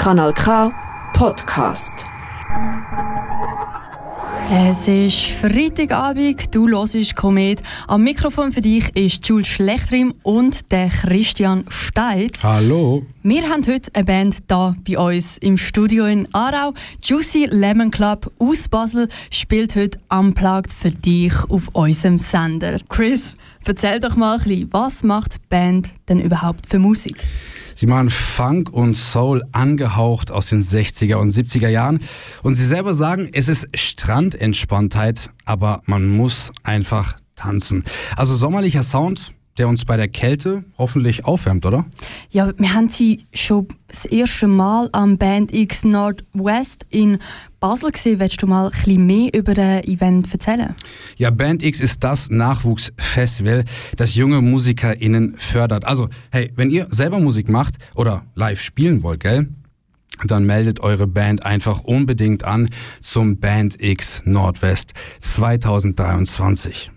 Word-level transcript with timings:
Kanal 0.00 0.32
K 0.32 0.72
Podcast. 1.12 2.06
Es 4.50 4.88
ist 4.88 5.26
Freitagabend, 5.26 6.54
du 6.54 6.68
hörst 6.68 7.14
Komet. 7.14 7.60
Am 7.86 8.02
Mikrofon 8.02 8.50
für 8.50 8.62
dich 8.62 8.88
ist 8.96 9.28
Jules 9.28 9.48
Schlechtrim 9.48 10.14
und 10.22 10.72
der 10.72 10.88
Christian 10.88 11.66
Steitz. 11.68 12.42
Hallo. 12.42 13.02
Wir 13.22 13.42
haben 13.46 13.66
heute 13.66 13.90
eine 13.92 14.04
Band 14.06 14.38
da 14.48 14.74
bei 14.88 14.96
uns 14.96 15.36
im 15.36 15.58
Studio 15.58 16.06
in 16.06 16.26
Aarau. 16.32 16.72
Juicy 17.02 17.48
Lemon 17.50 17.90
Club 17.90 18.32
aus 18.38 18.68
Basel 18.68 19.06
spielt 19.30 19.76
heute 19.76 20.00
Unplugged 20.08 20.72
für 20.72 20.90
dich 20.90 21.34
auf 21.50 21.68
unserem 21.74 22.18
Sender. 22.18 22.78
Chris, 22.88 23.34
erzähl 23.66 24.00
doch 24.00 24.16
mal 24.16 24.38
ein 24.38 24.44
bisschen, 24.44 24.72
was 24.72 25.02
macht 25.02 25.34
die 25.34 25.46
Band 25.50 25.90
denn 26.08 26.20
überhaupt 26.20 26.66
für 26.66 26.78
Musik? 26.78 27.22
Sie 27.80 27.86
machen 27.86 28.10
Funk 28.10 28.68
und 28.68 28.94
Soul 28.94 29.42
angehaucht 29.52 30.30
aus 30.30 30.50
den 30.50 30.62
60er 30.62 31.14
und 31.14 31.32
70er 31.32 31.70
Jahren. 31.70 32.00
Und 32.42 32.54
sie 32.54 32.66
selber 32.66 32.92
sagen, 32.92 33.30
es 33.32 33.48
ist 33.48 33.68
Strandentspanntheit, 33.72 35.30
aber 35.46 35.80
man 35.86 36.06
muss 36.06 36.52
einfach 36.62 37.16
tanzen. 37.36 37.84
Also 38.18 38.36
sommerlicher 38.36 38.82
Sound, 38.82 39.32
der 39.56 39.66
uns 39.66 39.86
bei 39.86 39.96
der 39.96 40.08
Kälte 40.08 40.62
hoffentlich 40.76 41.24
aufwärmt, 41.24 41.64
oder? 41.64 41.86
Ja, 42.28 42.52
wir 42.58 42.74
haben 42.74 42.90
sie 42.90 43.24
schon 43.32 43.68
das 43.88 44.04
erste 44.04 44.46
Mal 44.46 44.90
am 44.92 45.16
Band 45.16 45.50
X 45.54 45.82
Nordwest 45.82 46.84
in 46.90 47.18
Basel 47.60 47.92
gesehen. 47.92 48.18
Willst 48.18 48.42
du 48.42 48.46
mal 48.46 48.66
ein 48.66 48.70
bisschen 48.70 49.06
mehr 49.06 49.34
über 49.34 49.54
das 49.54 49.84
Event 49.84 50.32
erzählen? 50.32 50.74
Ja, 51.16 51.30
Band 51.30 51.62
X 51.62 51.80
ist 51.80 52.02
das 52.02 52.30
Nachwuchsfestival, 52.30 53.64
das 53.96 54.14
junge 54.14 54.40
MusikerInnen 54.40 55.36
fördert. 55.36 55.84
Also, 55.84 56.08
hey, 56.30 56.50
wenn 56.56 56.70
ihr 56.70 56.86
selber 56.90 57.20
Musik 57.20 57.48
macht 57.48 57.76
oder 57.94 58.24
live 58.34 58.60
spielen 58.60 59.02
wollt, 59.02 59.20
gell? 59.20 59.48
dann 60.26 60.44
meldet 60.44 60.80
eure 60.80 61.06
Band 61.06 61.46
einfach 61.46 61.80
unbedingt 61.80 62.44
an 62.44 62.68
zum 63.00 63.38
Band 63.38 63.82
X 63.82 64.20
Nordwest 64.26 64.92
2023. 65.20 66.90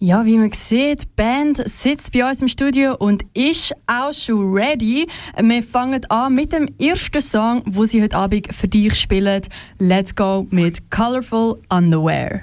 Ja, 0.00 0.24
wie 0.26 0.36
man 0.36 0.52
sieht, 0.52 1.02
die 1.02 1.06
Band 1.16 1.68
sitzt 1.68 2.12
bei 2.12 2.28
uns 2.28 2.42
im 2.42 2.48
Studio 2.48 2.94
und 2.98 3.24
ist 3.34 3.72
auch 3.86 4.12
schon 4.12 4.52
ready. 4.52 5.06
Wir 5.40 5.62
fangen 5.62 6.04
an 6.10 6.34
mit 6.34 6.52
dem 6.52 6.68
ersten 6.78 7.20
Song, 7.20 7.62
wo 7.66 7.84
sie 7.84 8.02
heute 8.02 8.16
Abend 8.16 8.52
für 8.54 8.68
dich 8.68 8.94
spielen. 8.94 9.42
Let's 9.78 10.14
go 10.14 10.46
mit 10.50 10.90
Colorful 10.90 11.60
Underwear. 11.70 12.42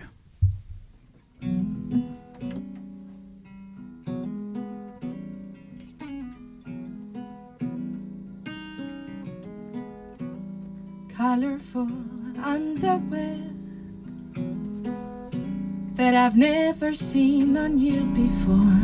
Colorful 11.15 11.87
underwear 12.43 13.60
that 16.01 16.15
I've 16.15 16.35
never 16.35 16.95
seen 16.95 17.55
on 17.55 17.77
you 17.77 18.01
before. 18.21 18.81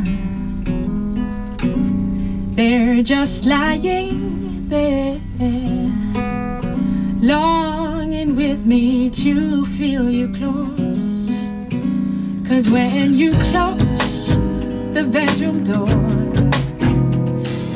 They're 2.56 3.02
just 3.02 3.48
lying 3.48 4.70
there, 4.70 5.20
longing 7.20 8.36
with 8.36 8.68
me 8.68 9.10
to 9.10 9.66
feel 9.66 10.08
you 10.12 10.28
close. 10.32 11.54
Cause 12.48 12.70
when 12.70 13.16
you 13.16 13.32
close 13.50 14.28
the 14.94 15.04
bedroom 15.12 15.64
door 15.64 15.90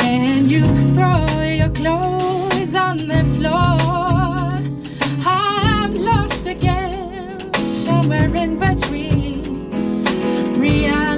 and 0.03 0.51
you 0.51 0.63
throw 0.93 1.25
your 1.61 1.73
clothes 1.79 2.75
on 2.75 2.97
the 2.97 3.23
floor, 3.35 3.79
I'm 5.25 5.95
lost 5.95 6.45
again 6.45 7.39
somewhere 7.63 8.35
in 8.35 8.59
between 8.59 9.10
reality 10.57 11.10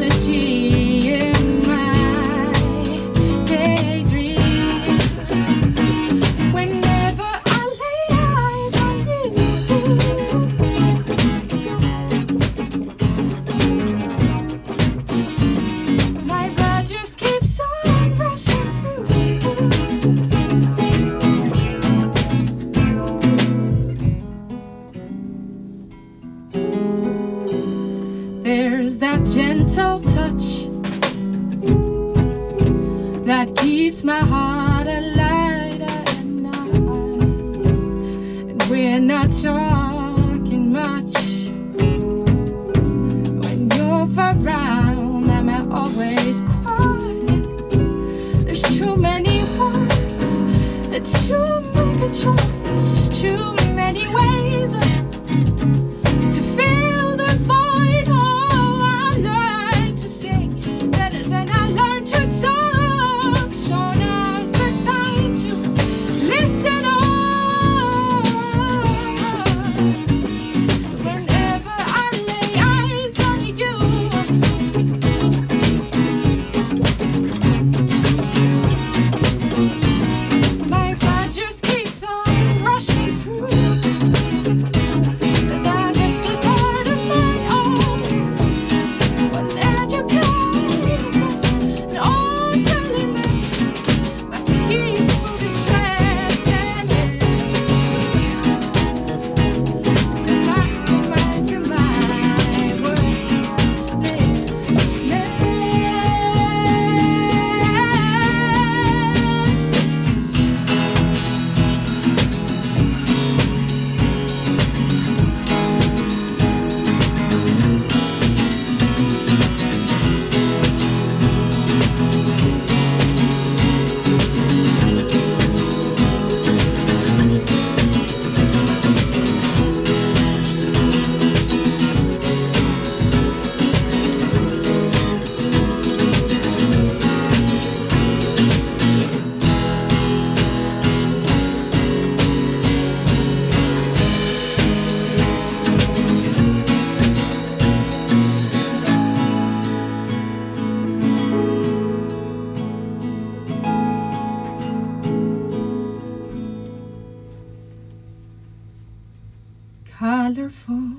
colorful 160.03 160.91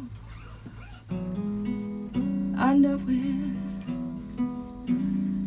underwear 2.57 3.53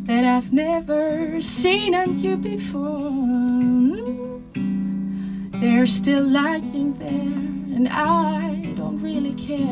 that 0.06 0.24
I've 0.24 0.52
never 0.52 1.40
seen 1.40 1.92
on 1.92 2.20
you 2.20 2.36
before. 2.36 3.96
they're 5.60 5.86
still 5.86 6.22
lying 6.22 6.96
there, 7.00 7.74
and 7.76 7.88
I 7.88 8.62
don't 8.76 9.00
really 9.02 9.34
care. 9.34 9.66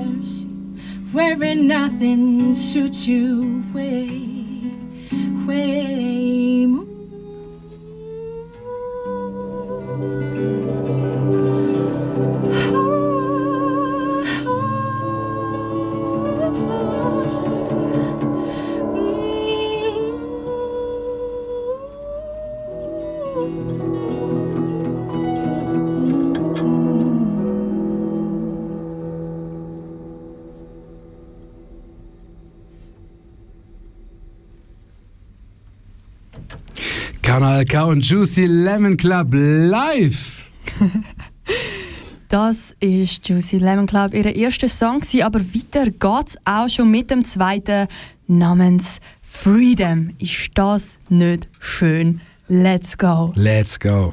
Wearing 1.13 1.69
nothing 1.69 2.55
suits 2.55 3.07
you 3.07 3.63
way, 3.73 4.09
way 5.47 6.26
Und 37.97 38.05
Juicy 38.05 38.45
Lemon 38.45 38.99
Club 38.99 39.29
live. 39.33 40.51
Das 42.29 42.75
ist 42.81 43.27
Juicy 43.27 43.57
Lemon 43.57 43.87
Club, 43.87 44.13
ihr 44.13 44.37
erster 44.37 44.69
Song, 44.69 45.01
gewesen, 45.01 45.23
aber 45.23 45.41
weiter 45.41 45.91
geht's 45.91 46.37
auch 46.45 46.69
schon 46.69 46.91
mit 46.91 47.11
dem 47.11 47.25
zweiten 47.25 47.87
namens 48.27 48.99
Freedom. 49.23 50.11
Ist 50.19 50.51
das 50.55 50.99
nicht 51.09 51.49
schön? 51.59 52.21
Let's 52.49 52.99
go! 52.99 53.33
Let's 53.35 53.81
go. 53.81 54.13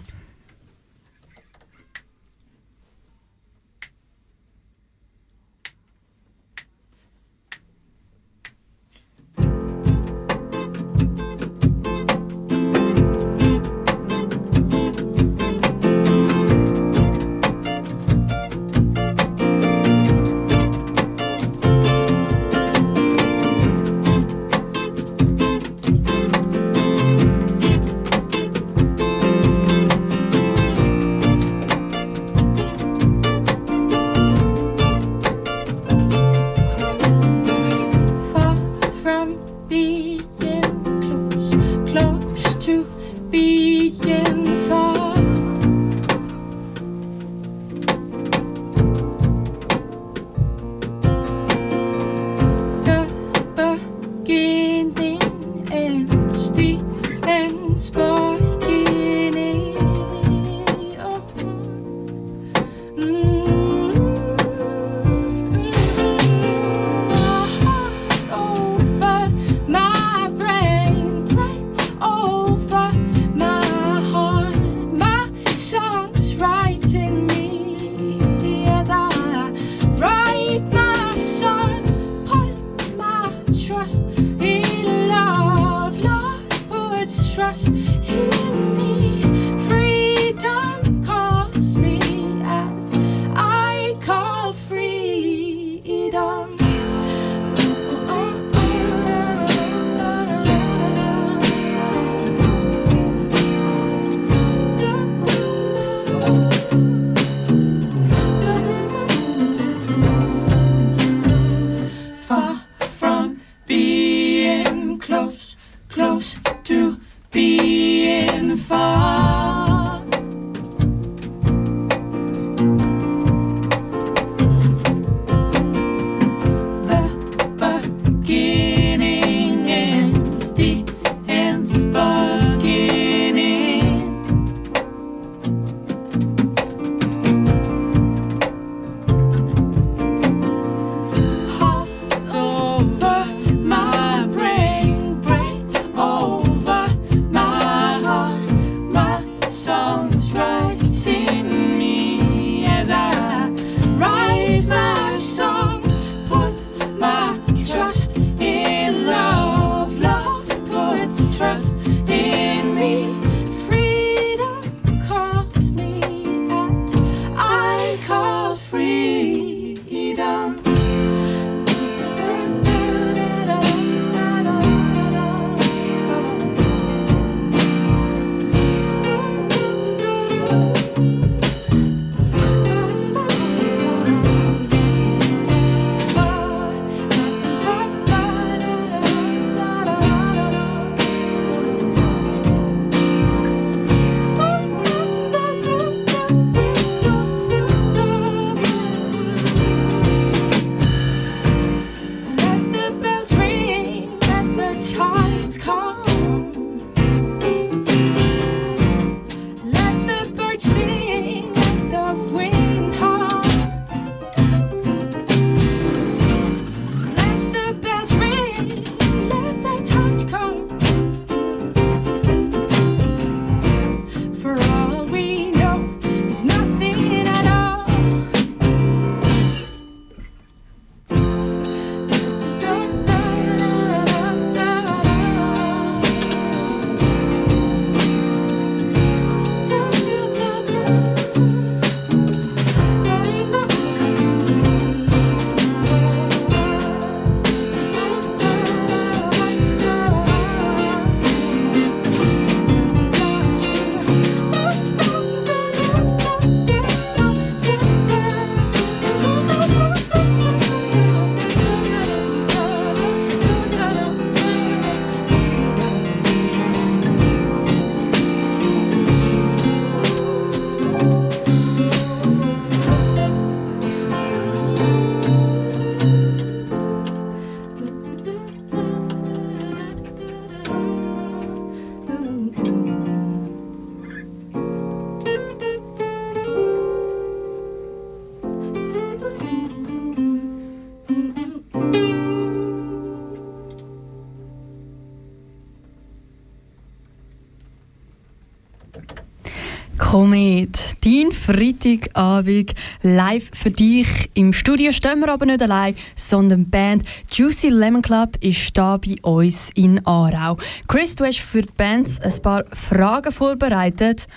Komet, 300.13 300.97
dein 301.03 301.31
Freitagabend 301.31 302.75
live 303.01 303.49
für 303.51 303.71
dich. 303.71 304.29
Im 304.35 304.53
Studio 304.53 304.91
stehen 304.91 305.21
wir 305.21 305.33
aber 305.33 305.47
nicht 305.47 305.63
allein, 305.63 305.95
sondern 306.15 306.65
die 306.65 306.69
Band 306.69 307.03
Juicy 307.31 307.69
Lemon 307.69 308.03
Club 308.03 308.37
ist 308.39 308.77
da 308.77 308.97
bei 308.97 309.15
uns 309.23 309.71
in 309.73 310.05
Aarau. 310.05 310.57
Chris, 310.87 311.15
du 311.15 311.25
hast 311.25 311.39
für 311.39 311.63
die 311.63 311.73
Bands 311.75 312.21
ein 312.21 312.41
paar 312.43 312.63
Fragen 312.73 313.31
vorbereitet. 313.31 314.27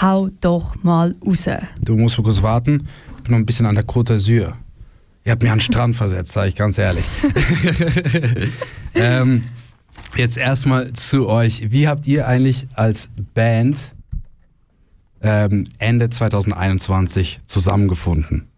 Hau 0.00 0.30
doch 0.40 0.74
mal 0.82 1.14
raus. 1.22 1.50
Du 1.84 1.98
musst 1.98 2.16
mal 2.16 2.24
kurz 2.24 2.40
warten. 2.40 2.88
Ich 3.18 3.22
bin 3.24 3.32
noch 3.32 3.38
ein 3.38 3.44
bisschen 3.44 3.66
an 3.66 3.74
der 3.74 3.84
Côte 3.84 4.14
d'Azur. 4.14 4.54
Ihr 5.26 5.32
habt 5.32 5.42
mir 5.42 5.52
an 5.52 5.58
den 5.58 5.60
Strand 5.60 5.96
versetzt, 5.96 6.32
sage 6.32 6.48
ich 6.48 6.56
ganz 6.56 6.78
ehrlich. 6.78 7.04
ähm, 8.94 9.44
jetzt 10.16 10.38
erstmal 10.38 10.94
zu 10.94 11.28
euch. 11.28 11.70
Wie 11.70 11.88
habt 11.88 12.06
ihr 12.06 12.26
eigentlich 12.26 12.68
als 12.72 13.10
Band 13.34 13.92
ähm, 15.22 15.64
Ende 15.78 16.10
2021 16.10 17.40
zusammengefunden? 17.46 18.48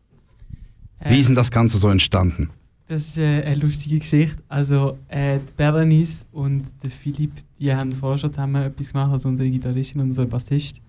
Wie 1.04 1.20
ist 1.20 1.28
denn 1.28 1.36
das 1.36 1.50
Ganze 1.50 1.78
so 1.78 1.88
entstanden? 1.88 2.50
Das 2.88 3.02
ist 3.02 3.18
äh, 3.18 3.42
eine 3.42 3.56
lustige 3.56 3.98
Geschichte. 3.98 4.42
Also, 4.48 4.96
äh, 5.08 5.38
die 5.38 5.52
Berenice 5.56 6.26
und 6.32 6.64
der 6.82 6.90
Philipp, 6.90 7.32
die 7.58 7.72
haben 7.72 7.92
vorher 7.92 8.16
schon 8.16 8.32
zusammen 8.32 8.62
etwas 8.62 8.92
gemacht, 8.92 9.12
also 9.12 9.28
unsere 9.28 9.50
Gitarristin 9.50 10.00
und 10.00 10.08
unser 10.08 10.24
Bassist. 10.24 10.80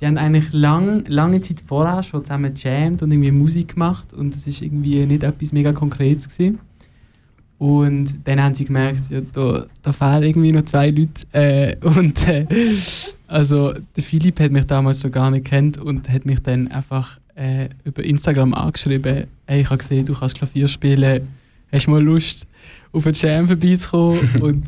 Die 0.00 0.06
haben 0.06 0.18
eigentlich 0.18 0.52
lang, 0.52 1.04
lange 1.06 1.40
Zeit 1.40 1.62
vorher 1.66 2.02
schon 2.02 2.24
zusammen 2.24 2.54
gejammt 2.54 3.02
und 3.02 3.10
irgendwie 3.10 3.32
Musik 3.32 3.74
gemacht 3.74 4.12
und 4.12 4.34
das 4.34 4.46
ist 4.46 4.62
irgendwie 4.62 5.04
nicht 5.06 5.22
etwas 5.22 5.52
mega 5.52 5.72
Konkretes 5.72 6.28
gewesen. 6.28 6.60
Und 7.58 8.14
dann 8.24 8.40
haben 8.40 8.54
sie 8.54 8.64
gemerkt, 8.64 9.10
ja, 9.10 9.20
da, 9.32 9.66
da 9.82 9.92
fehlen 9.92 10.22
irgendwie 10.22 10.52
noch 10.52 10.64
zwei 10.64 10.90
Leute. 10.90 11.26
Äh, 11.32 11.76
und 11.82 12.28
äh, 12.28 12.46
also 13.26 13.74
der 13.96 14.02
Philipp 14.02 14.38
hat 14.40 14.52
mich 14.52 14.64
damals 14.64 15.00
so 15.00 15.10
gar 15.10 15.30
nicht 15.30 15.46
kennt 15.46 15.76
und 15.76 16.08
hat 16.08 16.24
mich 16.24 16.40
dann 16.40 16.68
einfach 16.68 17.18
äh, 17.34 17.68
über 17.84 18.04
Instagram 18.04 18.54
angeschrieben, 18.54 19.26
hey, 19.46 19.60
ich 19.60 19.70
habe 19.70 19.78
gesehen, 19.78 20.06
du 20.06 20.14
kannst 20.14 20.36
Klavier 20.36 20.68
spielen, 20.68 21.28
hast 21.72 21.86
du 21.86 21.90
mal 21.90 22.02
Lust, 22.02 22.46
auf 22.92 23.06
eine 23.06 23.16
Jam 23.16 23.48
vorbeizukommen? 23.48 24.20
und 24.40 24.64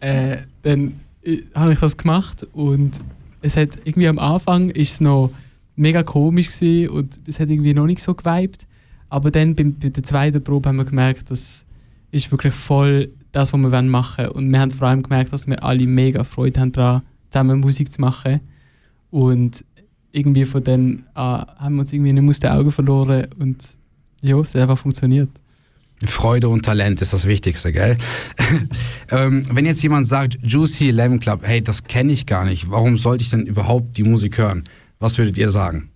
äh, 0.00 0.38
dann 0.62 1.00
äh, 1.22 1.42
habe 1.54 1.72
ich 1.72 1.78
das 1.78 1.96
gemacht 1.96 2.46
und 2.52 3.00
es 3.40 3.56
hat 3.56 3.78
irgendwie 3.84 4.08
am 4.08 4.18
Anfang 4.18 4.70
ist 4.70 4.94
es 4.94 5.00
noch 5.00 5.30
mega 5.76 6.02
komisch 6.02 6.48
gewesen 6.48 6.88
und 6.90 7.20
es 7.26 7.40
hat 7.40 7.50
irgendwie 7.50 7.74
noch 7.74 7.86
nicht 7.86 8.02
so 8.02 8.14
geweibt. 8.14 8.66
Aber 9.08 9.30
dann 9.30 9.54
bei, 9.54 9.64
bei 9.64 9.88
der 9.88 10.02
zweiten 10.02 10.42
Probe 10.42 10.68
haben 10.68 10.76
wir 10.76 10.84
gemerkt, 10.84 11.30
dass 11.30 11.64
ist 12.12 12.30
wirklich 12.30 12.54
voll 12.54 13.10
das, 13.32 13.52
was 13.52 13.60
wir 13.60 13.82
machen 13.82 14.24
wollen. 14.24 14.30
Und 14.30 14.52
wir 14.52 14.60
haben 14.60 14.70
vor 14.70 14.86
allem 14.88 15.02
gemerkt, 15.02 15.32
dass 15.32 15.48
wir 15.48 15.62
alle 15.64 15.86
mega 15.86 16.22
Freude 16.22 16.60
haben 16.60 16.72
daran, 16.72 17.02
zusammen 17.30 17.60
Musik 17.60 17.90
zu 17.90 18.00
machen. 18.00 18.40
Und 19.10 19.64
irgendwie 20.12 20.44
von 20.44 20.62
dann 20.62 21.04
an 21.14 21.46
haben 21.58 21.74
wir 21.74 21.80
uns 21.80 21.92
irgendwie 21.92 22.12
nicht 22.12 22.28
aus 22.28 22.40
den 22.40 22.50
Augen 22.50 22.70
verloren 22.70 23.26
und 23.38 23.74
ja, 24.20 24.38
es 24.38 24.54
hat 24.54 24.62
einfach 24.62 24.78
funktioniert. 24.78 25.28
Freude 26.04 26.48
und 26.48 26.64
Talent 26.64 27.00
ist 27.00 27.12
das 27.12 27.26
Wichtigste, 27.26 27.72
gell? 27.72 27.96
ähm, 29.10 29.44
wenn 29.52 29.66
jetzt 29.66 29.82
jemand 29.82 30.06
sagt, 30.08 30.38
Juicy 30.42 30.90
Lemon 30.90 31.20
Club, 31.20 31.40
hey, 31.44 31.62
das 31.62 31.84
kenne 31.84 32.12
ich 32.12 32.26
gar 32.26 32.44
nicht, 32.44 32.70
warum 32.70 32.98
sollte 32.98 33.22
ich 33.22 33.30
denn 33.30 33.46
überhaupt 33.46 33.96
die 33.96 34.02
Musik 34.02 34.38
hören? 34.38 34.64
Was 34.98 35.18
würdet 35.18 35.38
ihr 35.38 35.50
sagen? 35.50 35.90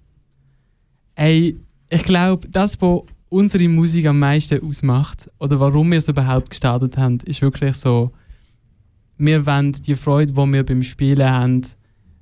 Ey, 1.17 1.57
ich 1.89 2.03
glaube, 2.05 2.49
das, 2.49 2.81
was 2.81 3.03
unsere 3.29 3.69
Musik 3.69 4.07
am 4.07 4.19
meisten 4.19 4.63
ausmacht 4.63 5.31
oder 5.39 5.59
warum 5.59 5.91
wir 5.91 5.99
es 5.99 6.09
überhaupt 6.09 6.51
gestartet 6.51 6.97
haben, 6.97 7.19
ist 7.25 7.43
wirklich 7.43 7.77
so, 7.77 8.13
wir 9.19 9.47
wollen 9.47 9.73
die 9.73 9.95
Freude, 9.95 10.33
die 10.33 10.53
wir 10.53 10.65
beim 10.65 10.83
Spielen 10.83 11.29
haben, 11.29 11.63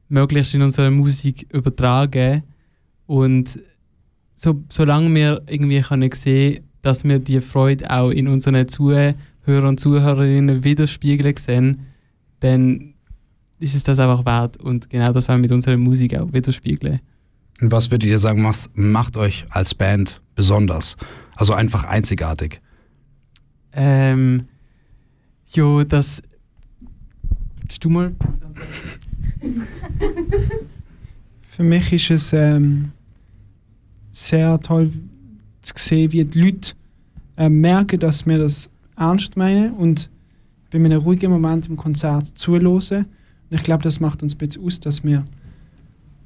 möglichst 0.08 0.54
in 0.54 0.62
unserer 0.62 0.90
Musik 0.90 1.46
übertragen 1.52 2.42
und 3.06 3.58
so, 4.34 4.62
solange 4.68 5.14
wir 5.14 5.42
irgendwie 5.46 5.80
können 5.80 6.10
sehen 6.12 6.64
dass 6.84 7.02
wir 7.02 7.18
die 7.18 7.40
Freude 7.40 7.90
auch 7.90 8.10
in 8.10 8.28
unseren 8.28 8.68
Zuhörern 8.68 9.16
und 9.46 9.80
Zuhörerinnen 9.80 10.64
widerspiegeln 10.64 11.34
sehen, 11.36 11.86
dann 12.40 12.94
ist 13.58 13.74
es 13.74 13.84
das 13.84 13.98
einfach 13.98 14.26
wert 14.26 14.58
und 14.58 14.90
genau 14.90 15.10
das 15.12 15.28
wollen 15.28 15.38
wir 15.38 15.44
mit 15.44 15.52
unserer 15.52 15.78
Musik 15.78 16.14
auch 16.14 16.30
widerspiegeln. 16.32 17.00
Und 17.60 17.70
was 17.70 17.90
würdet 17.90 18.08
ihr 18.08 18.18
sagen, 18.18 18.44
was 18.44 18.70
macht 18.74 19.16
euch 19.16 19.46
als 19.50 19.74
Band 19.74 20.20
besonders? 20.34 20.96
Also 21.36 21.52
einfach 21.52 21.84
einzigartig? 21.84 22.60
Ähm, 23.72 24.46
jo, 25.52 25.84
das. 25.84 26.22
Du 27.80 27.88
mal. 27.88 28.12
Für 31.48 31.62
mich 31.62 31.92
ist 31.92 32.10
es 32.10 32.32
ähm, 32.32 32.92
sehr 34.12 34.60
toll 34.60 34.90
zu 35.62 35.74
sehen, 35.76 36.12
wie 36.12 36.24
die 36.24 36.40
Leute 36.40 36.72
äh, 37.36 37.48
merken, 37.48 37.98
dass 37.98 38.26
wir 38.26 38.38
das 38.38 38.70
ernst 38.96 39.36
meinen 39.36 39.72
und 39.72 40.10
bei 40.70 40.78
einem 40.78 41.00
ruhigen 41.00 41.30
Moment 41.30 41.68
im 41.68 41.76
Konzert 41.76 42.36
zuhören. 42.38 43.06
Und 43.50 43.56
ich 43.56 43.62
glaube, 43.62 43.82
das 43.82 44.00
macht 44.00 44.22
uns 44.22 44.34
ein 44.34 44.38
bisschen 44.38 44.64
aus, 44.64 44.80
dass 44.80 45.04
wir 45.04 45.24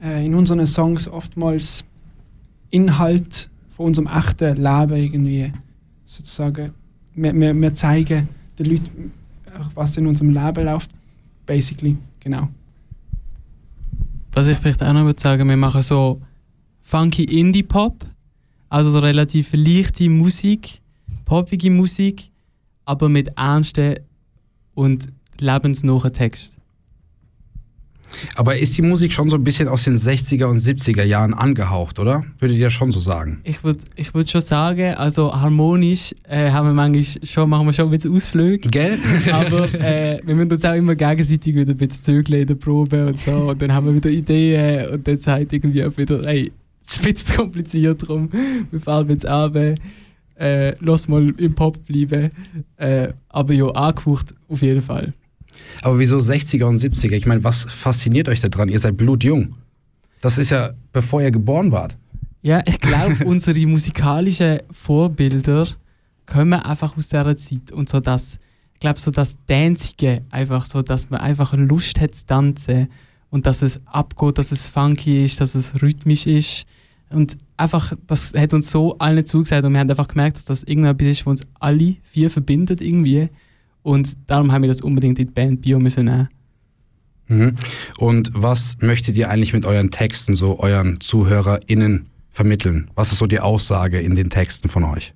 äh, 0.03 0.25
in 0.25 0.35
unseren 0.35 0.67
Songs 0.67 1.09
oftmals 1.09 1.85
Inhalt 2.71 3.49
von 3.71 3.87
unserem 3.87 4.09
echten 4.09 4.57
Leben 4.57 4.97
irgendwie 4.97 5.53
sozusagen, 6.05 6.73
wir, 7.15 7.35
wir, 7.35 7.55
wir 7.55 7.75
zeigen 7.75 8.29
den 8.59 8.67
Leuten, 8.67 9.13
was 9.75 9.97
in 9.97 10.07
unserem 10.07 10.31
Leben 10.31 10.65
läuft, 10.65 10.91
basically, 11.47 11.97
genau. 12.21 12.49
Was 14.33 14.49
ich 14.49 14.59
vielleicht 14.59 14.83
auch 14.83 14.93
noch 14.93 15.05
würde 15.05 15.21
sagen, 15.21 15.49
wir 15.49 15.57
machen 15.57 15.83
so 15.83 16.21
funky 16.83 17.25
Indie-Pop, 17.25 18.05
also 18.69 18.91
so 18.91 18.99
relativ 18.99 19.53
leichte 19.55 20.09
Musik, 20.09 20.81
poppige 21.25 21.71
Musik, 21.71 22.31
aber 22.85 23.09
mit 23.09 23.29
ernsten 23.37 23.97
und 24.75 25.09
lebensnahen 25.41 26.13
Text. 26.13 26.58
Aber 28.35 28.57
ist 28.57 28.77
die 28.77 28.83
Musik 28.83 29.13
schon 29.13 29.29
so 29.29 29.37
ein 29.37 29.45
bisschen 29.45 29.69
aus 29.69 29.85
den 29.85 29.97
60er 29.97 30.47
und 30.47 30.59
70er 30.59 31.05
Jahren 31.05 31.35
angehaucht, 31.35 31.99
oder? 31.99 32.25
Würdet 32.39 32.59
ihr 32.59 32.71
schon 32.71 32.93
so 32.93 33.01
sagen? 33.01 33.41
Ich 33.45 33.63
würde 33.65 33.81
ich 33.97 34.15
würd 34.15 34.31
schon 34.31 34.41
sagen, 34.41 34.95
also 34.95 35.33
harmonisch 35.33 36.15
äh, 36.29 36.51
haben 36.51 36.69
wir 36.69 36.75
manchmal 36.75 37.05
schon, 37.27 37.51
machen 37.51 37.67
wir 37.67 37.73
schon 37.73 37.87
ein 37.87 37.91
bisschen 37.91 38.15
Ausflüge. 38.15 38.69
Gell? 38.69 38.99
Aber 39.33 39.73
äh, 39.75 40.21
wir 40.25 40.35
müssen 40.35 40.53
uns 40.53 40.65
auch 40.65 40.75
immer 40.75 40.95
gegenseitig 40.95 41.55
wieder 41.55 41.73
ein 41.73 41.77
bisschen 41.77 42.03
zügeln 42.03 42.43
in 42.43 42.47
der 42.47 42.55
Probe 42.55 43.07
und 43.07 43.19
so. 43.19 43.33
Und 43.33 43.61
dann 43.63 43.73
haben 43.73 43.87
wir 43.87 43.95
wieder 43.95 44.11
Ideen 44.11 44.89
und 44.89 45.07
dann 45.07 45.19
sagt 45.19 45.53
irgendwie 45.53 45.85
auch 45.85 45.97
wieder, 45.97 46.21
hey, 46.25 46.51
es 46.87 46.97
ist 46.97 47.07
ein 47.07 47.13
bisschen 47.13 47.37
kompliziert, 47.37 48.03
darum 48.03 48.31
wir 48.71 48.81
fallen 48.81 49.09
jetzt 49.11 49.27
ab. 49.27 49.55
Äh, 49.57 50.75
lass 50.81 51.09
mal 51.09 51.35
im 51.37 51.55
Pop 51.55 51.85
bleiben. 51.85 52.31
Äh, 52.77 53.09
aber 53.29 53.53
ja, 53.55 53.67
angehaucht 53.67 54.35
auf 54.49 54.63
jeden 54.63 54.83
Fall. 54.83 55.13
Aber 55.83 55.99
wieso 55.99 56.17
60er 56.17 56.65
und 56.65 56.79
70er? 56.79 57.13
Ich 57.13 57.27
meine, 57.27 57.45
was 57.45 57.65
fasziniert 57.65 58.29
euch 58.29 58.41
daran? 58.41 58.69
Ihr 58.69 58.79
seid 58.79 58.97
blutjung. 58.97 59.55
Das 60.21 60.39
ist 60.39 60.51
ja 60.51 60.73
bevor 60.93 61.23
ihr 61.23 61.31
geboren 61.31 61.71
wart. 61.73 61.97
Ja, 62.43 62.63
ich 62.67 62.81
glaube, 62.81 63.25
unsere 63.27 63.65
musikalischen 63.67 64.61
Vorbilder 64.71 65.69
kommen 66.27 66.61
einfach 66.61 66.97
aus 66.97 67.09
dieser 67.09 67.37
Zeit. 67.37 67.73
Und 67.73 67.89
so 67.89 68.01
das, 68.01 68.39
ich 68.75 68.81
glaube, 68.81 69.01
so 69.01 69.11
das 69.11 69.37
Dancige, 69.47 70.21
einfach 70.31 70.67
so, 70.67 70.83
dass 70.83 71.11
man 71.11 71.21
einfach 71.21 71.55
Lust 71.55 72.01
hat 72.01 72.15
zu 72.15 72.27
tanzen 72.27 72.89
und 73.31 73.47
dass 73.47 73.63
es 73.63 73.81
abgeht, 73.87 74.39
dass 74.39 74.53
es 74.53 74.67
funky 74.67 75.25
ist, 75.25 75.41
dass 75.41 75.55
es 75.55 75.83
rhythmisch 75.83 76.27
ist. 76.27 76.67
Und 77.11 77.39
einfach, 77.57 77.95
das 78.07 78.35
hat 78.35 78.53
uns 78.53 78.71
so 78.71 78.99
allen 78.99 79.25
zugesagt 79.25 79.65
und 79.65 79.73
wir 79.73 79.81
haben 79.81 79.91
einfach 79.91 80.09
gemerkt, 80.09 80.37
dass 80.37 80.45
das 80.45 80.63
irgendetwas 80.63 81.09
ist, 81.09 81.27
was 81.27 81.41
uns 81.41 81.49
alle 81.59 81.97
vier 82.03 82.31
verbindet 82.31 82.81
irgendwie. 82.81 83.29
Und 83.83 84.17
darum 84.27 84.53
haben 84.53 84.63
wir 84.63 84.69
das 84.69 84.81
unbedingt 84.81 85.19
in 85.19 85.27
die 85.27 85.33
Band 85.33 85.63
Bio 85.63 85.79
müssen 85.79 86.05
nehmen. 86.05 86.29
Mhm. 87.29 87.55
Und 87.99 88.31
was 88.35 88.77
möchtet 88.81 89.17
ihr 89.17 89.31
eigentlich 89.31 89.53
mit 89.53 89.67
euren 89.67 89.91
Texten 89.91 90.35
so 90.35 90.59
euren 90.59 91.01
ZuhörerInnen 91.01 92.07
vermitteln? 92.31 92.91
Was 92.95 93.13
ist 93.13 93.19
so 93.19 93.27
die 93.27 93.41
Aussage 93.41 94.01
in 94.01 94.15
den 94.15 94.31
Texten 94.31 94.69
von 94.69 94.85
euch? 94.85 95.13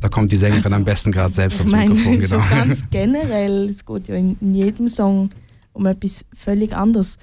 Da 0.00 0.08
kommt 0.08 0.32
die 0.32 0.36
Sängerin 0.36 0.64
Also, 0.64 0.74
am 0.74 0.84
besten 0.84 1.12
gerade 1.12 1.32
selbst 1.32 1.60
ans 1.60 1.72
meine, 1.72 1.90
Mikrofon, 1.90 2.20
genau. 2.20 2.38
so 2.38 2.54
ganz 2.54 2.84
generell, 2.90 3.68
es 3.68 3.84
geht 3.84 4.08
ja 4.08 4.16
in, 4.16 4.36
in 4.40 4.54
jedem 4.54 4.88
Song 4.88 5.30
um 5.72 5.86
etwas 5.86 6.24
völlig 6.34 6.74
anderes. 6.74 7.16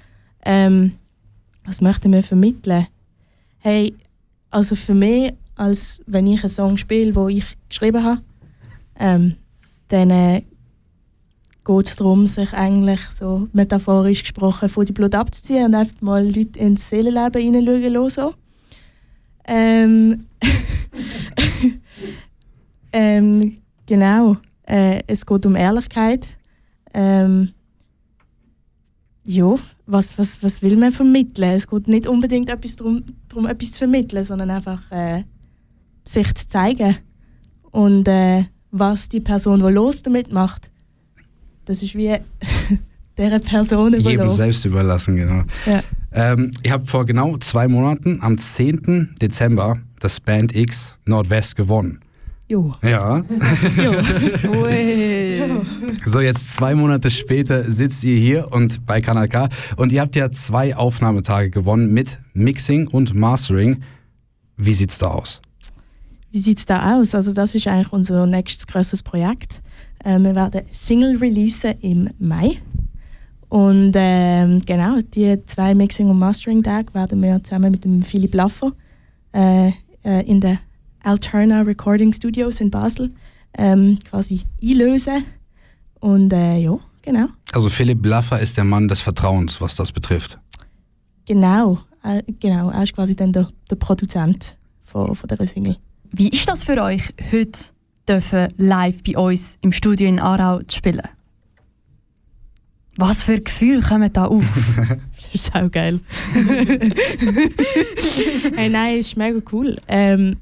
Ähm, 0.44 0.92
was 1.64 1.80
möchten 1.80 2.12
wir 2.12 2.22
vermitteln? 2.22 2.88
Hey, 3.58 3.94
also 4.50 4.74
für 4.74 4.94
mich, 4.94 5.32
als 5.54 6.00
wenn 6.06 6.26
ich 6.26 6.42
einen 6.42 6.50
Song 6.50 6.76
spiele, 6.76 7.14
wo 7.14 7.28
ich 7.28 7.44
geschrieben 7.68 8.02
habe, 8.02 8.20
ähm, 8.98 9.36
dann 9.88 10.10
äh, 10.10 10.42
geht 11.64 11.86
es 11.86 11.96
darum, 11.96 12.26
sich 12.26 12.52
eigentlich 12.52 13.00
so 13.12 13.48
metaphorisch 13.52 14.22
gesprochen 14.22 14.68
von 14.68 14.84
die 14.84 14.92
Blut 14.92 15.14
abzuziehen 15.14 15.66
und 15.66 15.74
einfach 15.74 16.00
mal 16.00 16.24
Leute 16.24 16.58
ins 16.58 16.88
Seelenleben 16.88 17.40
hineinschauen 17.40 17.92
lassen. 17.92 18.34
Ähm, 19.44 20.26
ähm, 22.92 23.54
genau. 23.86 24.36
Äh, 24.66 25.02
es 25.06 25.26
geht 25.26 25.46
um 25.46 25.56
Ehrlichkeit. 25.56 26.38
Ähm, 26.94 27.52
ja, 29.24 29.54
was, 29.86 30.18
was, 30.18 30.42
was 30.42 30.62
will 30.62 30.76
man 30.76 30.90
vermitteln? 30.90 31.50
Es 31.50 31.66
geht 31.66 31.86
nicht 31.86 32.06
unbedingt 32.06 32.48
etwas 32.48 32.76
darum, 32.76 33.04
darum 33.28 33.46
etwas 33.46 33.72
zu 33.72 33.78
vermitteln, 33.78 34.24
sondern 34.24 34.50
einfach 34.50 34.90
äh, 34.90 35.24
sich 36.04 36.34
zu 36.34 36.48
zeigen. 36.48 36.96
Und 37.70 38.08
äh, 38.08 38.44
was 38.72 39.08
die 39.08 39.20
Person, 39.20 39.60
die 39.64 39.70
los 39.72 40.02
damit 40.02 40.32
macht, 40.32 40.70
das 41.66 41.82
ist 41.82 41.94
wie 41.94 42.16
der 43.16 43.38
Person 43.38 43.92
Jedem 43.92 44.14
überlassen. 44.14 44.36
selbst 44.36 44.64
überlassen, 44.64 45.16
genau. 45.16 45.44
Ja. 45.66 45.82
Ähm, 46.12 46.50
ihr 46.64 46.72
habt 46.72 46.88
vor 46.88 47.06
genau 47.06 47.36
zwei 47.38 47.68
Monaten, 47.68 48.18
am 48.20 48.36
10. 48.38 49.14
Dezember, 49.20 49.78
das 50.00 50.18
Band 50.18 50.54
X 50.56 50.98
Nordwest 51.04 51.54
gewonnen. 51.54 52.00
Jo. 52.48 52.72
Ja. 52.82 53.24
Ui. 54.48 55.42
So, 56.04 56.20
jetzt 56.20 56.52
zwei 56.54 56.74
Monate 56.74 57.10
später 57.10 57.70
sitzt 57.70 58.04
ihr 58.04 58.18
hier 58.18 58.52
und 58.52 58.84
bei 58.84 59.00
Kanal 59.00 59.28
K 59.28 59.48
und 59.76 59.92
ihr 59.92 60.00
habt 60.00 60.16
ja 60.16 60.30
zwei 60.30 60.76
Aufnahmetage 60.76 61.50
gewonnen 61.50 61.92
mit 61.92 62.18
Mixing 62.34 62.88
und 62.88 63.14
Mastering. 63.14 63.82
Wie 64.56 64.74
sieht's 64.74 64.98
da 64.98 65.06
aus? 65.06 65.40
Wie 66.32 66.38
sieht 66.38 66.58
es 66.58 66.66
da 66.66 66.96
aus? 66.96 67.14
Also 67.14 67.32
das 67.32 67.54
ist 67.54 67.66
eigentlich 67.66 67.92
unser 67.92 68.26
nächstes 68.26 68.66
grösseres 68.66 69.02
Projekt. 69.02 69.62
Äh, 70.02 70.18
wir 70.18 70.34
werden 70.34 70.62
Single 70.72 71.18
releasen 71.18 71.74
im 71.82 72.08
Mai. 72.18 72.58
Und 73.50 73.92
ähm, 73.94 74.62
genau, 74.64 74.98
die 75.14 75.38
zwei 75.44 75.74
Mixing- 75.74 76.08
und 76.08 76.18
Mastering-Tage 76.18 76.94
werden 76.94 77.20
wir 77.20 77.44
zusammen 77.44 77.72
mit 77.72 77.84
dem 77.84 78.02
Philipp 78.02 78.34
Laffer 78.34 78.72
äh, 79.34 79.72
äh, 80.04 80.26
in 80.26 80.40
den 80.40 80.58
Alterna 81.02 81.60
Recording 81.60 82.14
Studios 82.14 82.60
in 82.60 82.70
Basel 82.70 83.12
ähm, 83.58 83.98
quasi 84.08 84.40
einlösen. 84.62 85.24
Und 86.00 86.32
äh, 86.32 86.60
ja, 86.60 86.78
genau. 87.02 87.26
Also 87.52 87.68
Philipp 87.68 88.06
Laffer 88.06 88.40
ist 88.40 88.56
der 88.56 88.64
Mann 88.64 88.88
des 88.88 89.02
Vertrauens, 89.02 89.60
was 89.60 89.76
das 89.76 89.92
betrifft. 89.92 90.38
Genau, 91.26 91.78
äh, 92.02 92.22
genau. 92.40 92.70
Er 92.70 92.84
ist 92.84 92.94
quasi 92.94 93.14
dann 93.14 93.34
der, 93.34 93.50
der 93.68 93.76
Produzent 93.76 94.56
von, 94.82 95.14
von 95.14 95.28
dieser 95.28 95.46
Single. 95.46 95.76
Wie 96.14 96.28
ist 96.28 96.46
das 96.46 96.64
für 96.64 96.76
euch, 96.82 97.14
heute 97.32 97.58
dürfen 98.06 98.48
live 98.58 99.02
bei 99.02 99.16
uns 99.16 99.56
im 99.62 99.72
Studio 99.72 100.06
in 100.06 100.20
Aarau 100.20 100.60
zu 100.60 100.76
spielen? 100.76 101.08
Was 102.96 103.24
für 103.24 103.40
Gefühle 103.40 103.80
kommen 103.80 104.12
da 104.12 104.26
auf? 104.26 104.44
Das 105.32 105.46
ist 105.46 105.54
auch 105.54 105.70
geil. 105.70 106.00
hey, 108.56 108.68
nein, 108.68 108.98
es 108.98 109.06
ist 109.06 109.16
mega 109.16 109.40
cool. 109.52 109.78
Ähm, 109.88 110.36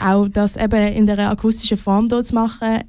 auch 0.00 0.28
das 0.28 0.54
eben 0.54 0.92
in 0.92 1.06
der 1.06 1.30
akustischen 1.30 1.78
Form 1.78 2.08
dort 2.08 2.26
zu 2.26 2.34
machen, 2.36 2.84